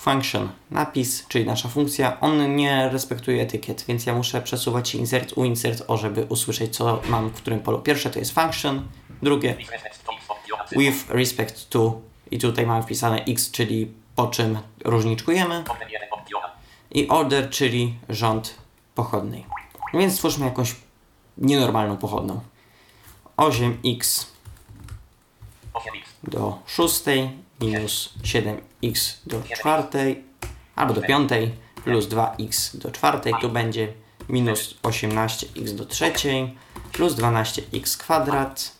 [0.00, 5.44] Function, napis, czyli nasza funkcja, on nie respektuje etykiet, więc ja muszę przesuwać insert U,
[5.44, 7.78] insert O, żeby usłyszeć, co mam w którym polu.
[7.78, 8.88] Pierwsze to jest function,
[9.22, 9.56] drugie
[10.72, 15.64] with respect to i tutaj mamy wpisane x, czyli po czym różniczkujemy
[16.90, 18.54] i order, czyli rząd
[18.94, 19.46] pochodnej.
[19.94, 20.76] Więc stwórzmy jakąś
[21.38, 22.40] nienormalną pochodną.
[23.36, 24.26] 8x
[25.74, 25.86] 8x.
[26.22, 27.04] do 6
[27.60, 30.16] minus 7x do 4
[30.76, 31.28] albo do 5
[31.84, 33.92] plus 2x do 4 to będzie
[34.28, 36.12] minus 18x do 3
[36.92, 38.72] plus 12x kwadrat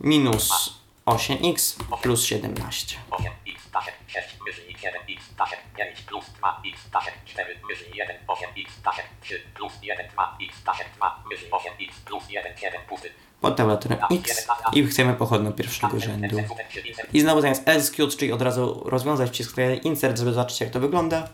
[0.00, 2.96] minus 8x plus 17.
[3.10, 9.02] 8x dash 6 myżni 7x dash 9 plus 2x dash 4 myżni 1 8x dash
[9.20, 13.25] 3 plus 1 2x dash 2 myżni 8x plus 1 7 pusty.
[13.40, 16.36] Pod tabulatorem x i chcemy pochodną pierwszego rzędu.
[17.12, 21.28] I znowu zamiast execute, czyli od razu rozwiązać wciskamy insert, żeby zobaczyć jak to wygląda.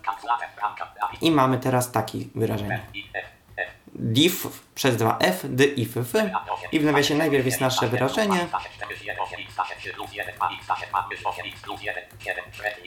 [1.21, 2.81] I mamy teraz takie wyrażenie.
[3.95, 6.13] diff przez 2f, d i f.
[6.73, 8.47] I w nawiasie najpierw jest nasze wyrażenie.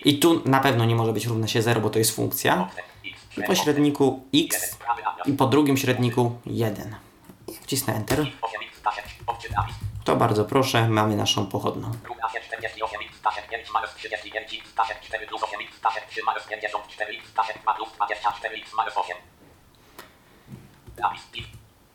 [0.05, 2.69] I tu na pewno nie może być równe się 0, bo to jest funkcja.
[3.37, 4.77] I po średniku x
[5.25, 6.95] i po drugim średniku 1.
[7.47, 8.25] I wcisnę Enter.
[10.03, 11.91] To bardzo proszę, mamy naszą pochodną.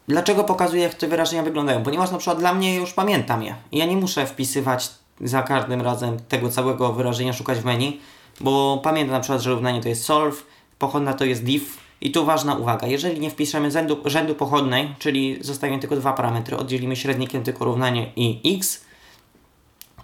[0.08, 1.82] Dlaczego pokazuję, jak te wyrażenia wyglądają?
[1.82, 3.54] Ponieważ na przykład dla mnie już pamiętam je.
[3.72, 8.00] I ja nie muszę wpisywać za każdym razem tego całego wyrażenia, szukać w menu,
[8.40, 10.46] bo pamiętam na przykład, że równanie to jest solve,
[10.78, 11.89] pochodna to jest diff.
[12.00, 16.56] I tu ważna uwaga, jeżeli nie wpiszemy rzędu, rzędu pochodnej, czyli zostawiamy tylko dwa parametry,
[16.56, 18.84] oddzielimy średnikiem tylko równanie i x,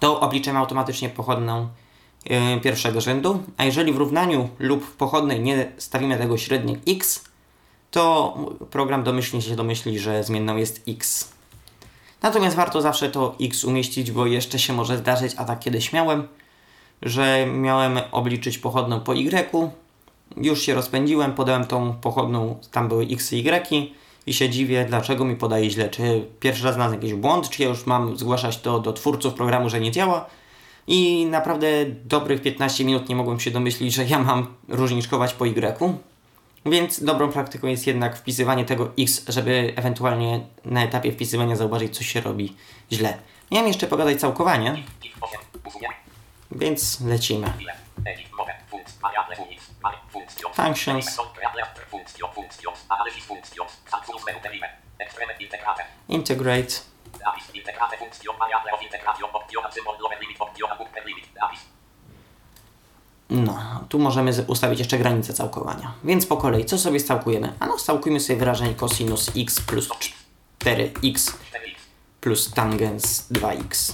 [0.00, 1.68] to obliczymy automatycznie pochodną
[2.30, 3.42] yy, pierwszego rzędu.
[3.56, 7.24] A jeżeli w równaniu lub w pochodnej nie stawimy tego średnik x,
[7.90, 8.36] to
[8.70, 11.32] program domyślnie się domyśli, że zmienną jest x.
[12.22, 16.28] Natomiast warto zawsze to x umieścić, bo jeszcze się może zdarzyć, a tak kiedyś miałem,
[17.02, 19.70] że miałem obliczyć pochodną po y,
[20.36, 25.24] już się rozpędziłem, podałem tą pochodną, tam były x i y i się dziwię, dlaczego
[25.24, 25.88] mi podaje źle.
[25.88, 29.70] Czy pierwszy raz znalazłem jakiś błąd, czy ja już mam zgłaszać to do twórców programu,
[29.70, 30.26] że nie działa.
[30.86, 31.66] I naprawdę
[32.04, 35.98] dobrych 15 minut nie mogłem się domyślić, że ja mam różniczkować po y.
[36.66, 42.04] Więc dobrą praktyką jest jednak wpisywanie tego x, żeby ewentualnie na etapie wpisywania zauważyć, co
[42.04, 42.56] się robi
[42.92, 43.18] źle.
[43.50, 44.82] Miałem jeszcze pogadać całkowanie,
[46.50, 47.52] więc lecimy.
[50.54, 51.06] Functions.
[56.08, 56.74] Integrate.
[63.30, 65.92] No, tu możemy ustawić jeszcze granicę całkowania.
[66.04, 67.52] Więc po kolei, co sobie stałkujemy?
[67.60, 69.88] A no, stałkujmy sobie wyrażenie cosinus x plus
[70.58, 71.32] 4x
[72.20, 73.92] plus tangens 2x.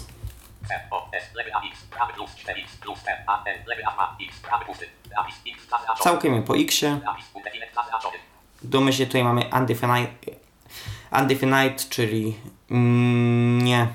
[6.01, 6.81] Całkujemy po x.
[8.63, 10.13] Domyślnie tutaj mamy undefinite,
[11.13, 12.37] undefinite czyli
[13.63, 13.87] nie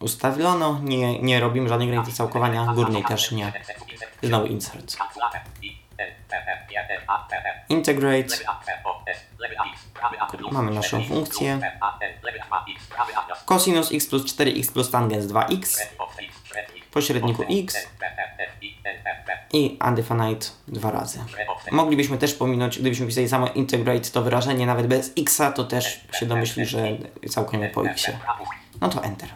[0.00, 3.52] ustawiono, nie, nie robimy żadnej granicy całkowania, górnej też nie.
[4.22, 4.96] Znowu insert.
[7.68, 8.34] Integrate.
[10.50, 11.60] Mamy naszą funkcję.
[13.44, 15.80] Cosinus x plus 4x plus tangens 2x
[16.96, 17.76] po średniku x
[19.52, 21.18] i undefinite dwa razy.
[21.72, 26.26] Moglibyśmy też pominąć, gdybyśmy pisali samo integrate to wyrażenie nawet bez x, to też się
[26.26, 26.88] domyśli, że
[27.28, 28.10] całkujemy po x.
[28.80, 29.28] No to enter.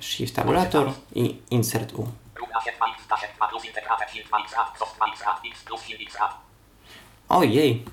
[0.00, 2.08] Shift tabulator i insert u.
[7.28, 7.84] Ojej,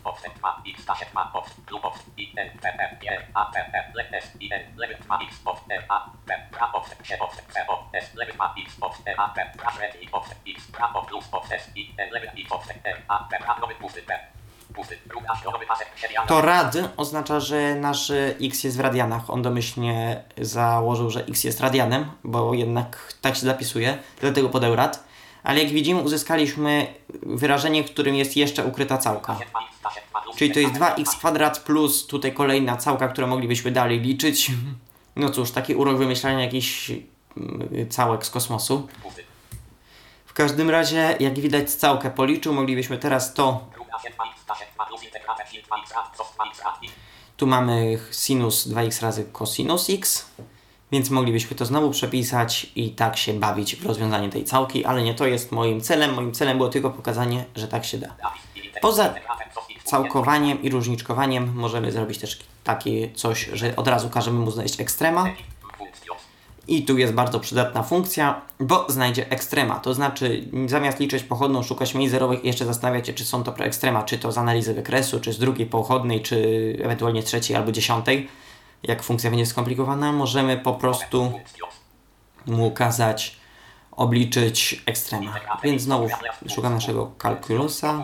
[16.27, 19.29] to rad oznacza, że nasz y, x jest w radianach.
[19.29, 25.10] On domyślnie założył, że x jest radianem, bo jednak tak się zapisuje, dlatego podał rad.
[25.43, 29.39] Ale jak widzimy, uzyskaliśmy wyrażenie, w którym jest jeszcze ukryta całka.
[30.37, 34.51] Czyli to jest 2x kwadrat plus tutaj kolejna całka, którą moglibyśmy dalej liczyć.
[35.15, 38.87] No cóż, taki urok wymyślania jakichś mm, całek z kosmosu.
[40.25, 42.53] W każdym razie, jak widać, całkę policzył.
[42.53, 43.67] Moglibyśmy teraz to.
[43.73, 46.93] Druga się 2 x się 2 plus integratę sin 2x raz cos 2x raz x.
[47.37, 50.25] Tu mamy sinus 2x razy cosinus x,
[50.91, 55.13] więc moglibyśmy to znowu przepisać i tak się bawić w rozwiązanie tej całki, ale nie
[55.13, 56.13] to jest moim celem.
[56.13, 58.15] Moim celem było tylko pokazanie, że tak się da.
[58.81, 59.13] Poza
[59.83, 65.25] całkowaniem i różniczkowaniem możemy zrobić też takie coś, że od razu każemy mu znaleźć ekstrema.
[66.67, 69.79] I tu jest bardzo przydatna funkcja, bo znajdzie ekstrema.
[69.79, 74.03] To znaczy, zamiast liczyć pochodną, szukać miejsc zerowych jeszcze zastanawiać się, czy są to ekstrema,
[74.03, 76.37] czy to z analizy wykresu, czy z drugiej pochodnej, czy
[76.83, 78.27] ewentualnie trzeciej albo dziesiątej.
[78.83, 81.31] Jak funkcja będzie skomplikowana, możemy po prostu
[82.45, 83.41] mu kazać
[83.91, 85.33] obliczyć ekstrema.
[85.63, 86.07] Więc znowu
[86.55, 88.03] szukam naszego kalkulusa.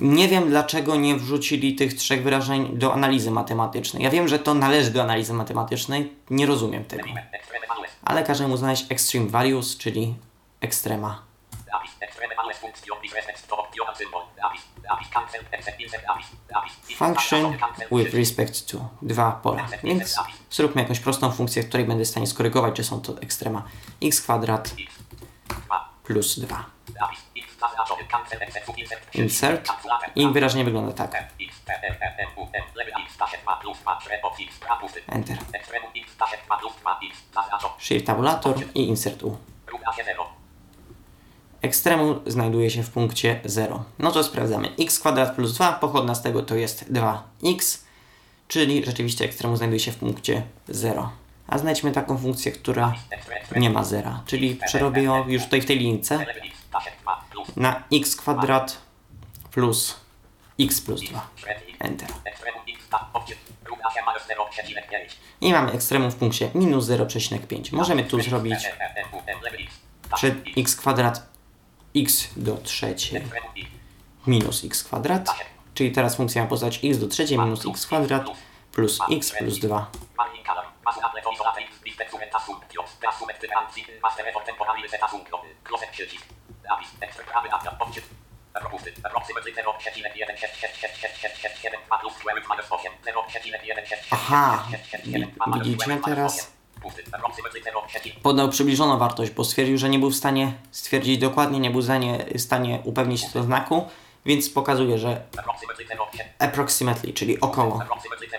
[0.00, 4.02] Nie wiem, dlaczego nie wrzucili tych trzech wyrażeń do analizy matematycznej.
[4.02, 7.04] Ja wiem, że to należy do analizy matematycznej, nie rozumiem tego.
[8.04, 10.14] Ale każe mu znaleźć extreme values, czyli
[10.60, 11.22] ekstrema.
[16.96, 17.56] Function
[17.92, 18.88] with respect to.
[19.02, 19.66] Dwa pola.
[19.84, 20.16] Więc
[20.50, 23.62] zróbmy jakąś prostą funkcję, której będę w stanie skorygować, czy są to ekstrema.
[24.02, 24.94] x kwadrat X.
[25.66, 25.88] 2.
[26.04, 26.64] plus 2.
[27.00, 27.18] Dawid.
[27.36, 28.04] X zaznaczowy.
[28.04, 28.42] Cancel.
[28.42, 28.72] Except to
[29.18, 29.68] insert.
[30.16, 31.14] I wyraźnie wygląda tak.
[31.40, 31.56] X.
[31.66, 32.62] M, U, M.
[32.74, 33.16] Lewy X.
[33.16, 34.00] Dash 2 plus 2.
[34.00, 34.58] Szrep od X.
[34.58, 35.02] Prapusty.
[35.08, 35.38] Enter.
[35.52, 36.16] Extremum X.
[36.16, 37.18] Dash 2 plus 2 X.
[37.34, 37.74] Zaznaczony.
[37.78, 39.38] Shift tabulator i insert u.
[39.66, 40.29] Równa się 0.
[41.62, 43.84] Ekstremum znajduje się w punkcie 0.
[43.98, 44.68] No to sprawdzamy.
[44.78, 47.78] x kwadrat plus 2, pochodna z tego to jest 2x,
[48.48, 51.10] czyli rzeczywiście ekstremum znajduje się w punkcie 0.
[51.46, 52.94] A znajdźmy taką funkcję, która
[53.56, 56.58] nie ma zera, czyli przerobię ją już tutaj w tej linijce Lewy X.
[56.72, 58.78] Dash 2 plus na x kwadrat
[59.50, 59.96] plus
[60.60, 61.28] x plus 2.
[61.36, 61.76] Szrep X.
[61.78, 62.08] Enter.
[62.24, 62.88] Extremum X.
[62.90, 63.40] Dash obciąg.
[63.64, 65.14] Równa się minus 0,5.
[65.40, 67.72] I mamy ekstremum w punkcie minus 0,5.
[67.72, 68.58] Możemy tu zrobić
[70.14, 71.30] przed x kwadrat
[71.96, 73.22] x do trzeciej
[74.26, 75.34] minus x kwadrat,
[75.74, 78.24] czyli teraz funkcja ma poznać x do trzeciej minus x kwadrat
[78.72, 79.90] plus x plus 2.
[80.16, 80.64] Margin color.
[80.84, 81.70] Masulatle to isolate X.
[81.84, 82.84] Dispensumenta sumptio.
[83.02, 83.86] Reasumet tyrancji.
[84.02, 85.42] Master effort temporary zeta sumptio.
[85.64, 86.24] Closet przycisk.
[86.68, 86.88] Dawid.
[87.00, 87.76] Ekstr prawy adra.
[87.78, 88.06] Obciąg.
[88.52, 88.92] Propusty.
[89.02, 92.92] Approximately 0,1666667 2 plus square root minus 8.
[93.04, 94.68] 0,16667 Aha,
[95.46, 96.52] minus teraz?
[96.80, 96.82] 8.
[96.82, 97.04] Pusty.
[97.12, 101.70] Approximately 0,1 Podał przybliżoną wartość, bo stwierdził, że nie był w stanie stwierdzić dokładnie, nie
[101.70, 101.84] był w
[102.38, 103.88] stanie, upewnić się do znaku,
[104.26, 107.82] więc pokazuje, że approximately 0,1 approximately, czyli około.
[107.82, 108.30] approximately 0,1666667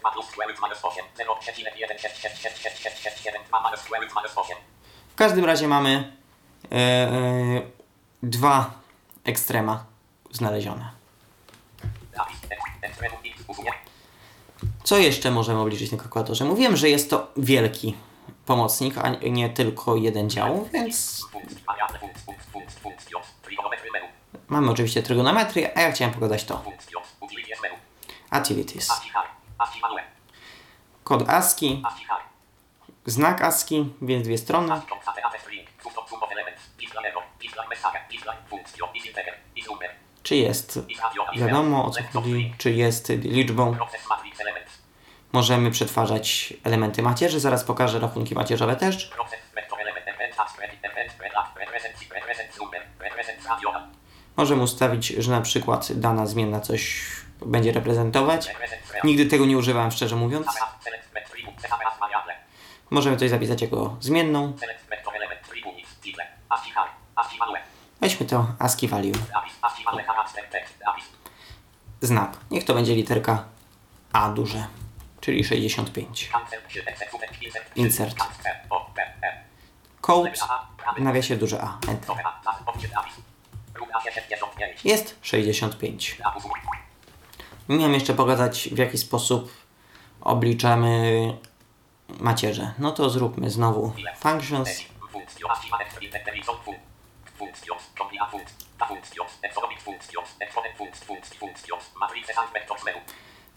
[0.00, 1.04] 2 plus square root minus 8.
[1.18, 4.56] 0,1666667 2 minus square root minus 8.
[5.08, 6.12] W każdym razie mamy
[6.72, 7.62] e, e,
[8.22, 8.70] dwa
[9.24, 9.84] ekstrema
[10.30, 10.98] znalezione.
[14.88, 16.44] Co jeszcze możemy obliczyć na kalkulatorze?
[16.44, 17.94] Mówiłem, że jest to wielki
[18.46, 21.26] pomocnik, a nie tylko jeden dział, więc
[24.48, 26.62] mamy oczywiście trygonometrię, a ja chciałem pokazać to.
[29.82, 30.04] Manual.
[31.04, 31.82] Kod ASCII,
[33.06, 34.80] znak ASCII, więc dwie strony.
[40.22, 40.80] Czy jest
[41.36, 43.76] wiadomo o co chodzi, czy jest liczbą.
[45.32, 49.10] Możemy przetwarzać elementy macierzy, zaraz pokażę rachunki macierzowe też.
[54.36, 57.10] Możemy ustawić, że na przykład dana zmienna coś
[57.46, 58.48] będzie reprezentować.
[59.04, 60.46] Nigdy tego nie używałem, szczerze mówiąc.
[62.90, 64.52] Możemy coś zapisać jako zmienną.
[68.00, 69.12] Weźmy to ASCII value.
[72.00, 72.36] Znak.
[72.50, 73.44] Niech to będzie literka
[74.12, 74.66] A duże,
[75.28, 76.28] czyli 65.
[76.32, 76.60] Cancel.
[76.68, 77.08] Przy exec.
[77.76, 78.16] Insert.
[80.00, 80.32] Code
[80.96, 81.78] w nawiasie duże A.
[81.88, 82.06] Enter.
[82.06, 82.40] Dobra.
[82.44, 82.54] Zas.
[82.66, 82.92] Obciąg.
[82.94, 83.14] Dawid.
[83.74, 84.84] Równa się 65.
[84.84, 86.18] Jest 65.
[86.18, 86.44] Dawid.
[87.68, 89.52] Miałem jeszcze pokazać, w jaki sposób
[90.20, 91.38] obliczamy
[92.20, 92.74] macierze.
[92.78, 94.68] No to zróbmy znowu functions.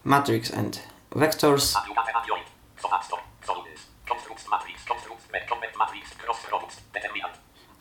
[0.03, 1.77] Matrix and vectors.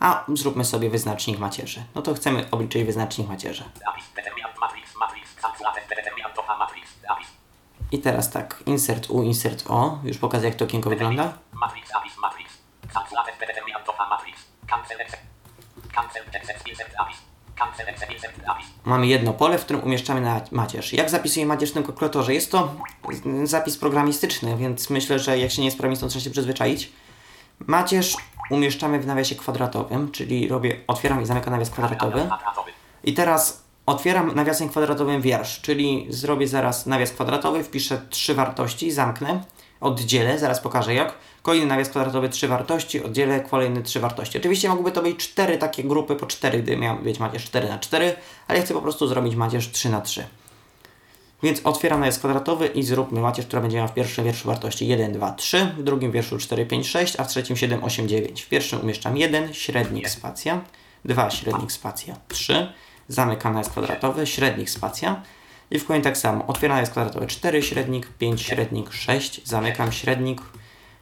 [0.00, 1.84] A zróbmy sobie wyznacznik macierzy.
[1.94, 3.64] No to chcemy obliczyć wyznacznik macierzy.
[7.92, 9.98] I teraz tak, insert U, insert O.
[10.04, 11.32] Już pokażę jak to okienko wygląda.
[14.66, 16.24] Cancel.
[16.32, 16.56] Cancel.
[16.66, 16.94] Insert.
[16.98, 17.29] Abyss.
[18.84, 20.92] Mamy jedno pole, w którym umieszczamy macierz.
[20.92, 22.34] Jak zapisuję macierz w tym kalkulatorze?
[22.34, 22.74] Jest to
[23.44, 26.92] zapis programistyczny, więc myślę, że jak się nie jest programistą, trzeba się przyzwyczaić.
[27.66, 28.16] Macierz
[28.50, 31.70] umieszczamy w nawiasie kwadratowym, czyli robię, otwieram i zamykam nawias.
[31.70, 32.28] Kwadratowy.
[33.04, 39.44] I teraz otwieram nawiasem kwadratowym wiersz, czyli zrobię zaraz nawias kwadratowy, wpiszę trzy wartości, zamknę,
[39.80, 41.14] oddzielę, zaraz pokażę jak.
[41.42, 44.38] Kolejny nawias kwadratowy, trzy wartości, oddzielę, kolejne trzy wartości.
[44.38, 47.78] Oczywiście mogłyby to być cztery takie grupy po cztery, gdy miał być macierz 4 na
[47.78, 48.16] 4
[48.48, 50.26] ale ja chcę po prostu zrobić macierz 3 na 3
[51.42, 55.12] Więc otwieram nawias kwadratowy i zróbmy macierz, która będzie miała w pierwszym wierszu wartości 1,
[55.12, 58.42] 2, 3, w drugim wierszu 4, 5, 6, a w trzecim 7, 8, 9.
[58.42, 60.60] W pierwszym umieszczam 1, średnik spacja,
[61.04, 62.72] 2, średnik spacja, 3,
[63.08, 65.22] zamykam nawias kwadratowy, średnik spacja
[65.70, 66.46] i w kolejnym tak samo.
[66.46, 70.40] Otwieram nawias kwadratowy 4, średnik, 5, średnik, 6, zamykam średnik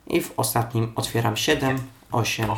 [0.07, 1.79] i w ostatnim otwieram 7,
[2.13, 2.51] 8,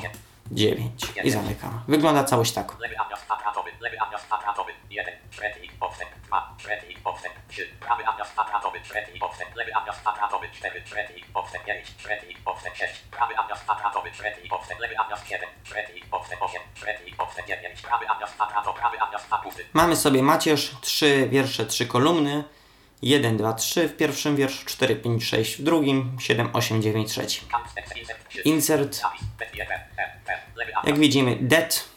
[0.50, 1.82] 9 i zamykam.
[1.88, 2.78] Wygląda całość tak.
[2.80, 3.70] Lewy nawias kwadratowy.
[3.80, 4.72] Lewy nawias kwadratowy.
[4.90, 5.14] 1.
[5.30, 6.54] Średnik podstęp 2.
[6.58, 7.68] Średnik podstęp 3.
[7.80, 8.78] Prawy nawias kwadratowy.
[8.84, 9.54] Średnik podstęp.
[9.56, 10.46] Lewy nawias kwadratowy.
[10.52, 10.82] 4.
[10.86, 11.86] Średnik podstęp 9.
[11.98, 12.94] Średnik podstęp 6.
[13.10, 14.10] Prawy nawias kwadratowy.
[14.14, 14.80] Średnik podstęp.
[14.80, 15.48] Lewy nawias 7.
[15.64, 16.60] Średnik podstęp 8.
[16.74, 17.82] Średnik podstęp 9.
[17.82, 18.78] Prawy nawias kwadratowy.
[18.78, 19.64] Prawy nawias 2 pusty.
[19.72, 22.44] Mamy sobie macierz, 3 wiersze, 3 kolumny.
[23.02, 27.16] 1, 2, 3 w pierwszym wierszu, 4, 5, 6 w drugim, 7, 8, 9 w
[27.96, 28.42] insert 3.
[28.44, 29.22] Insert, Zapis.
[29.38, 30.40] Bez F, F, F.
[30.56, 31.88] Lewy jak widzimy, det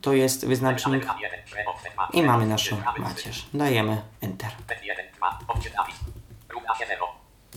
[0.00, 1.40] to jest wyznacznik Lewy 1.
[1.46, 2.08] Średnik podstęp 2.
[2.12, 3.46] i mamy naszą macierz.
[3.54, 4.50] Dajemy Enter.
[4.68, 5.06] Bez 1.
[5.16, 5.38] 2.
[5.48, 5.94] Odczyt zapis.
[6.48, 7.06] Równa się 0.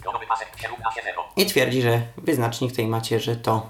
[0.04, 1.24] Gotowy pasek się równa się 0.
[1.36, 3.70] I twierdzi, że wyznacznik tej macierzy to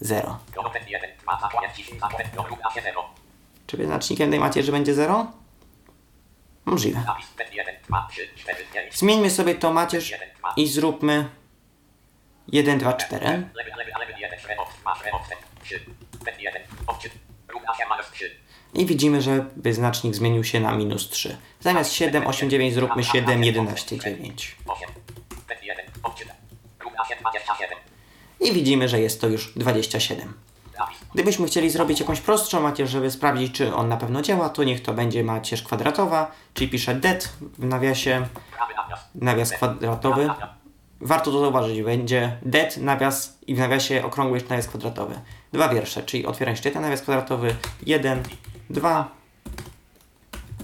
[0.00, 0.38] 0.
[0.54, 1.10] Gotowy 1.
[1.22, 1.40] 2.
[1.40, 2.00] Zakładek 10.
[2.00, 3.04] Zakładek równa się 0.
[3.66, 5.26] Czy wyznacznikiem tej macierzy będzie 0?
[6.64, 7.02] Możliwe.
[7.06, 7.26] Zapis.
[7.38, 7.74] Bez 1.
[7.88, 8.08] 2.
[8.10, 8.28] 3.
[8.36, 8.58] 4.
[8.72, 8.98] 5.
[8.98, 10.14] Zmieńmy sobie tą macierz
[10.56, 11.28] i zróbmy
[12.48, 13.26] 1, 2, 4.
[13.26, 14.38] Lewy, lewy, lewy 1.
[14.40, 14.68] Średnik.
[14.80, 14.94] 2.
[14.94, 15.22] Średnik.
[15.62, 15.80] 3.
[16.24, 16.62] Bez 1.
[16.86, 17.12] Odczyt.
[17.48, 18.30] Równa się minus 3.
[18.74, 21.36] I widzimy, że wyznacznik zmienił się na minus 3.
[21.60, 24.56] Zamiast 7, 8, 9 zróbmy 7, 11, 9.
[24.66, 24.88] 8.
[25.48, 25.86] Bez 1.
[26.02, 26.28] Odczyt.
[26.80, 27.78] Równa się 27.
[28.40, 30.34] I widzimy, że jest to już 27.
[31.14, 34.82] Gdybyśmy chcieli zrobić jakąś prostszą macierz, żeby sprawdzić, czy on na pewno działa, to niech
[34.82, 38.26] to będzie macierz kwadratowa, czyli piszę det w nawiasie,
[39.14, 39.52] nawias.
[39.52, 40.28] kwadratowy.
[41.00, 45.20] Warto to zauważyć, będzie det, nawias i w nawiasie okrągły jeszcze nawias kwadratowy.
[45.52, 47.54] Dwa wiersze, czyli otwieram jeden nawias kwadratowy,
[47.86, 48.22] 1,
[48.70, 49.10] 2,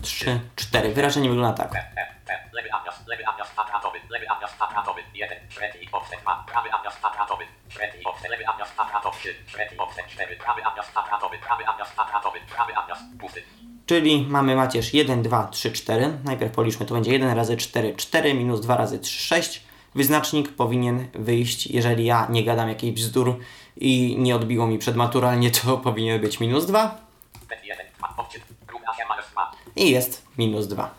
[0.02, 0.94] 3, 4.
[0.94, 1.74] Wyrażenie wygląda tak.
[1.74, 2.52] F, F, F.
[2.52, 3.06] Lewy nawias.
[3.06, 3.98] Lewy nawias kwadratowy.
[4.10, 5.00] Lewy nawias kwadratowy.
[5.14, 5.38] 1.
[5.48, 6.44] Średnik podstęp 2.
[6.52, 7.44] Prawy nawias kwadratowy.
[7.68, 8.30] Średnik podstęp.
[8.30, 9.16] Lewy nawias kwadratowy.
[9.18, 9.34] 3.
[9.46, 10.36] Średnik podstęp 4.
[10.36, 11.38] Prawy nawias kwadratowy.
[11.38, 12.38] Prawy nawias kwadratowy.
[12.54, 13.42] Prawy nawias pusty.
[13.86, 16.18] Czyli mamy macierz 1, 2, 3, 4.
[16.24, 19.62] Najpierw policzmy, to będzie 1 razy 4, 4 minus 2 razy 3, 6.
[19.94, 23.38] Wyznacznik powinien wyjść, jeżeli ja nie gadam jakichś bzdur
[23.76, 26.98] i nie odbiło mi przedmaturalnie, to powinien być minus 2
[27.48, 27.86] Bez 1.
[27.98, 28.14] 2.
[28.16, 28.42] Odczyt.
[28.72, 29.52] Równa się minus 2.
[29.76, 30.94] i jest minus 2.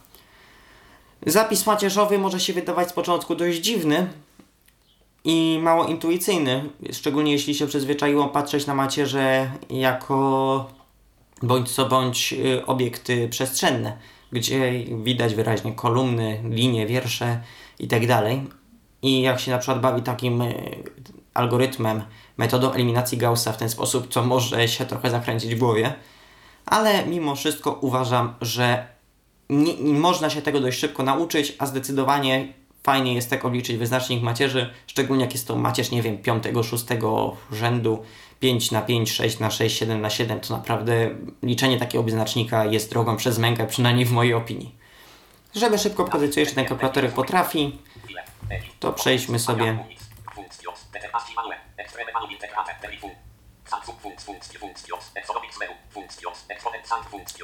[1.25, 4.07] Zapis macierzowy może się wydawać z początku dość dziwny
[5.23, 10.67] i mało intuicyjny, szczególnie jeśli się przyzwyczaiło patrzeć na macierze jako
[11.41, 13.97] bądź co bądź y, obiekty przestrzenne,
[14.31, 17.41] gdzie widać wyraźnie kolumny, linie, wiersze
[17.79, 18.01] i tak.
[19.01, 20.83] I jak się na przykład bawi takim y,
[21.33, 22.03] algorytmem,
[22.37, 25.93] metodą eliminacji Gaussa w ten sposób, to może się trochę zakręcić w głowie.
[26.65, 28.87] Ale mimo wszystko uważam, że
[29.49, 32.53] nie, nie można się tego dość szybko nauczyć, a zdecydowanie
[32.83, 36.85] fajnie jest tak obliczyć wyznacznik macierzy, szczególnie jak jest to macierz, nie wiem, 5, 6
[37.51, 38.03] rzędu,
[38.39, 41.09] 5 na 5, 6 na 6, 7 na 7, to naprawdę
[41.43, 44.75] liczenie takiego wyznacznika jest drogą przez mękę, przynajmniej w mojej opinii.
[45.55, 47.79] Żeby szybko pokazać, co jeszcze ten kalkulator potrafi,
[48.79, 49.85] to przejdźmy sobie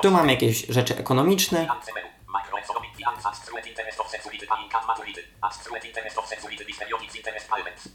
[0.02, 1.68] Tu mamy jakieś rzeczy ekonomiczne.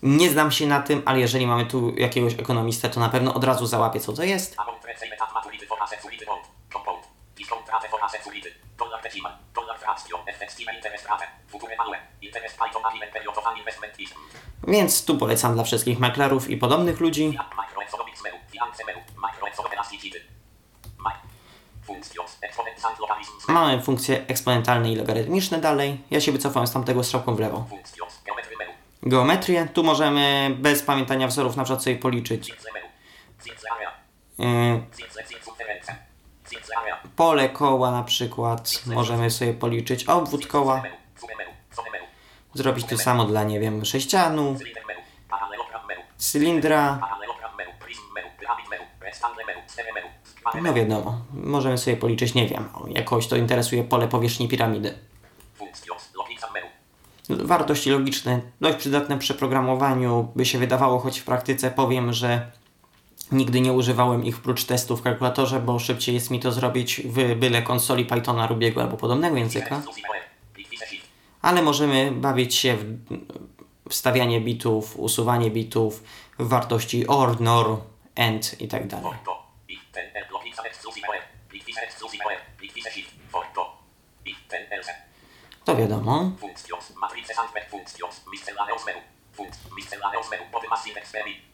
[0.02, 3.44] Nie znam się na tym, ale jeżeli mamy tu jakiegoś ekonomistę, to na pewno od
[3.44, 4.56] razu załapie, co to jest.
[8.10, 8.50] Sensibility.
[8.78, 9.32] Dollar decimal.
[9.54, 10.20] Dollar fraction.
[10.26, 11.26] Effective interest rate.
[11.48, 11.68] Future.
[12.22, 12.82] Interest Python
[13.12, 13.44] period of.
[14.68, 17.38] Więc tu polecam dla wszystkich maklerów i podobnych ludzi.
[23.48, 26.00] Mamy funkcje eksponentalne i logarytmiczne dalej.
[26.10, 27.66] Ja się wycofam z tamtego strzałką w lewo.
[29.02, 29.68] Geometrię.
[29.74, 32.52] Tu możemy bez pamiętania wzorów na przykład sobie policzyć
[34.38, 34.82] yy,
[37.16, 38.82] pole koła na przykład.
[38.86, 40.04] Możemy sobie policzyć.
[40.04, 40.82] Obwód koła.
[42.54, 44.56] Zrobić to samo dla, nie wiem, sześcianu,
[46.16, 47.00] cylindra,
[50.62, 54.94] No wiadomo, możemy sobie policzyć, nie wiem, jakoś to interesuje pole powierzchni piramidy.
[57.28, 62.50] Wartości logiczne, dość przydatne przy programowaniu, by się wydawało, choć w praktyce powiem, że
[63.32, 67.34] nigdy nie używałem ich prócz testów w kalkulatorze, bo szybciej jest mi to zrobić w
[67.34, 69.82] byle konsoli Pythona, Rubiego albo podobnego języka.
[71.42, 72.98] Ale możemy bawić się w
[73.90, 76.02] wstawianie bitów, usuwanie bitów,
[76.38, 77.80] wartości OR, NOR,
[78.16, 78.82] AND i tak.
[85.64, 86.30] To wiadomo.
[86.40, 86.94] Funkcjos.
[86.96, 87.34] Matrice
[90.30, 90.44] menu.
[91.14, 91.51] Menu.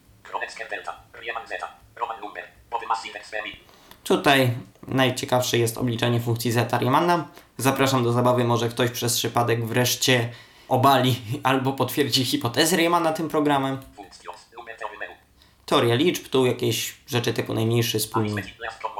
[4.03, 4.51] Tutaj
[4.87, 7.27] najciekawsze jest obliczenie funkcji zeta Riemanna.
[7.57, 10.29] Zapraszam do zabawy, może ktoś przez przypadek wreszcie
[10.67, 13.77] obali albo potwierdzi hipotezę Riemanna tym programem.
[15.65, 18.43] Teoria liczb, tu jakieś rzeczy typu najmniejszy wspólny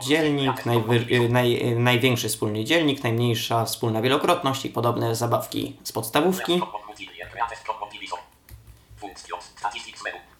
[0.04, 5.92] dzielnik, najwy, y, naj, y, największy wspólny dzielnik, najmniejsza wspólna wielokrotność i podobne zabawki z
[5.92, 6.62] podstawówki.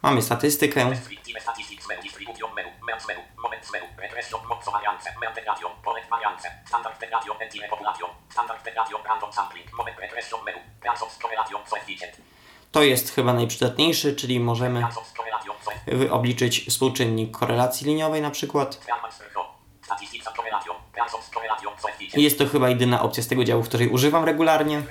[0.02, 0.92] Mamy statystykę,
[12.72, 14.84] to jest chyba najprzydatniejszy, czyli możemy
[15.88, 18.88] y, obliczyć współczynnik korelacji liniowej na przykład.
[22.14, 24.82] Jest to chyba jedyna opcja z tego działu, której używam regularnie.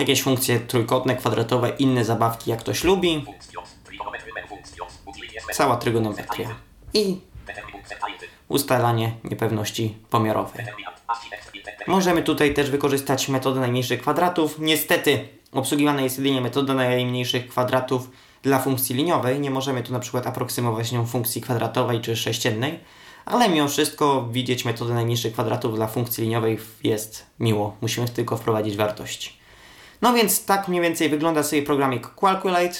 [0.00, 3.24] Jakieś funkcje trójkątne, kwadratowe, inne zabawki jak ktoś lubi.
[5.52, 6.48] Cała trygonometria.
[6.94, 7.20] I
[8.48, 10.64] ustalanie niepewności pomiarowej.
[11.86, 14.58] Możemy tutaj też wykorzystać metodę najmniejszych kwadratów.
[14.58, 18.10] Niestety obsługiwana jest jedynie metoda najmniejszych kwadratów
[18.42, 19.40] dla funkcji liniowej.
[19.40, 22.80] Nie możemy tu na przykład aproksymować nią funkcji kwadratowej czy sześciennej,
[23.24, 27.76] ale mimo wszystko widzieć metodę najmniejszych kwadratów dla funkcji liniowej jest miło.
[27.80, 29.40] Musimy tylko wprowadzić wartości.
[30.02, 32.76] No więc tak mniej więcej wygląda sobie programik Calculate.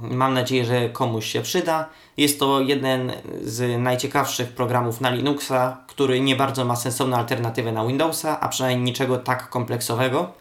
[0.00, 1.88] Mam nadzieję, że komuś się przyda.
[2.16, 7.86] Jest to jeden z najciekawszych programów na Linuxa, który nie bardzo ma sensowną alternatywę na
[7.86, 10.32] Windowsa, a przynajmniej niczego tak kompleksowego.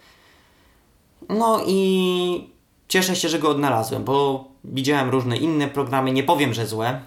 [1.29, 2.49] No i
[2.87, 7.01] cieszę się, że go odnalazłem, bo widziałem różne inne programy, nie powiem, że złe.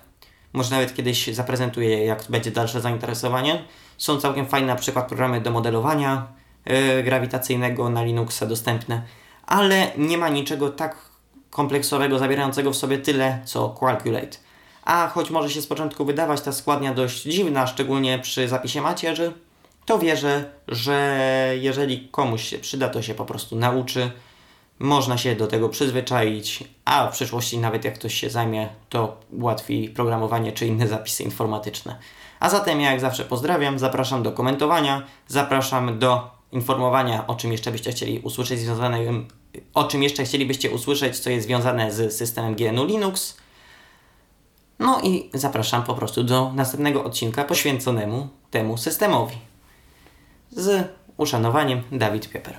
[0.53, 3.64] Może nawet kiedyś zaprezentuję jak będzie dalsze zainteresowanie.
[3.99, 6.26] Są całkiem fajne na przykład programy do modelowania
[6.66, 9.03] yy, grawitacyjnego na Linuxa dostępne,
[9.46, 10.96] ale nie ma niczego tak
[11.51, 14.38] kompleksowego, zawierającego w sobie tyle, co Calculate.
[14.84, 19.32] A choć może się z początku wydawać ta składnia dość dziwna, szczególnie przy zapisie macierzy,
[19.86, 24.11] to wierzę, że jeżeli komuś się przyda, to się po prostu nauczy.
[24.79, 29.89] Można się do tego przyzwyczaić, a w przyszłości nawet jak ktoś się zajmie, to ułatwi
[29.89, 31.99] programowanie czy inne zapisy informatyczne.
[32.41, 37.72] A zatem ja jak zawsze pozdrawiam, zapraszam do komentowania, zapraszam do informowania o czym jeszcze
[37.72, 39.29] byście chcieli usłyszeć związanym,
[39.74, 43.37] o czym jeszcze chcielibyście usłyszeć, co jest związane z systemem GNU Linux.
[44.79, 49.37] No i zapraszam po prostu do następnego odcinka poświęconemu temu systemowi.
[50.51, 52.59] Z uszanowaniem Dawid Pieper.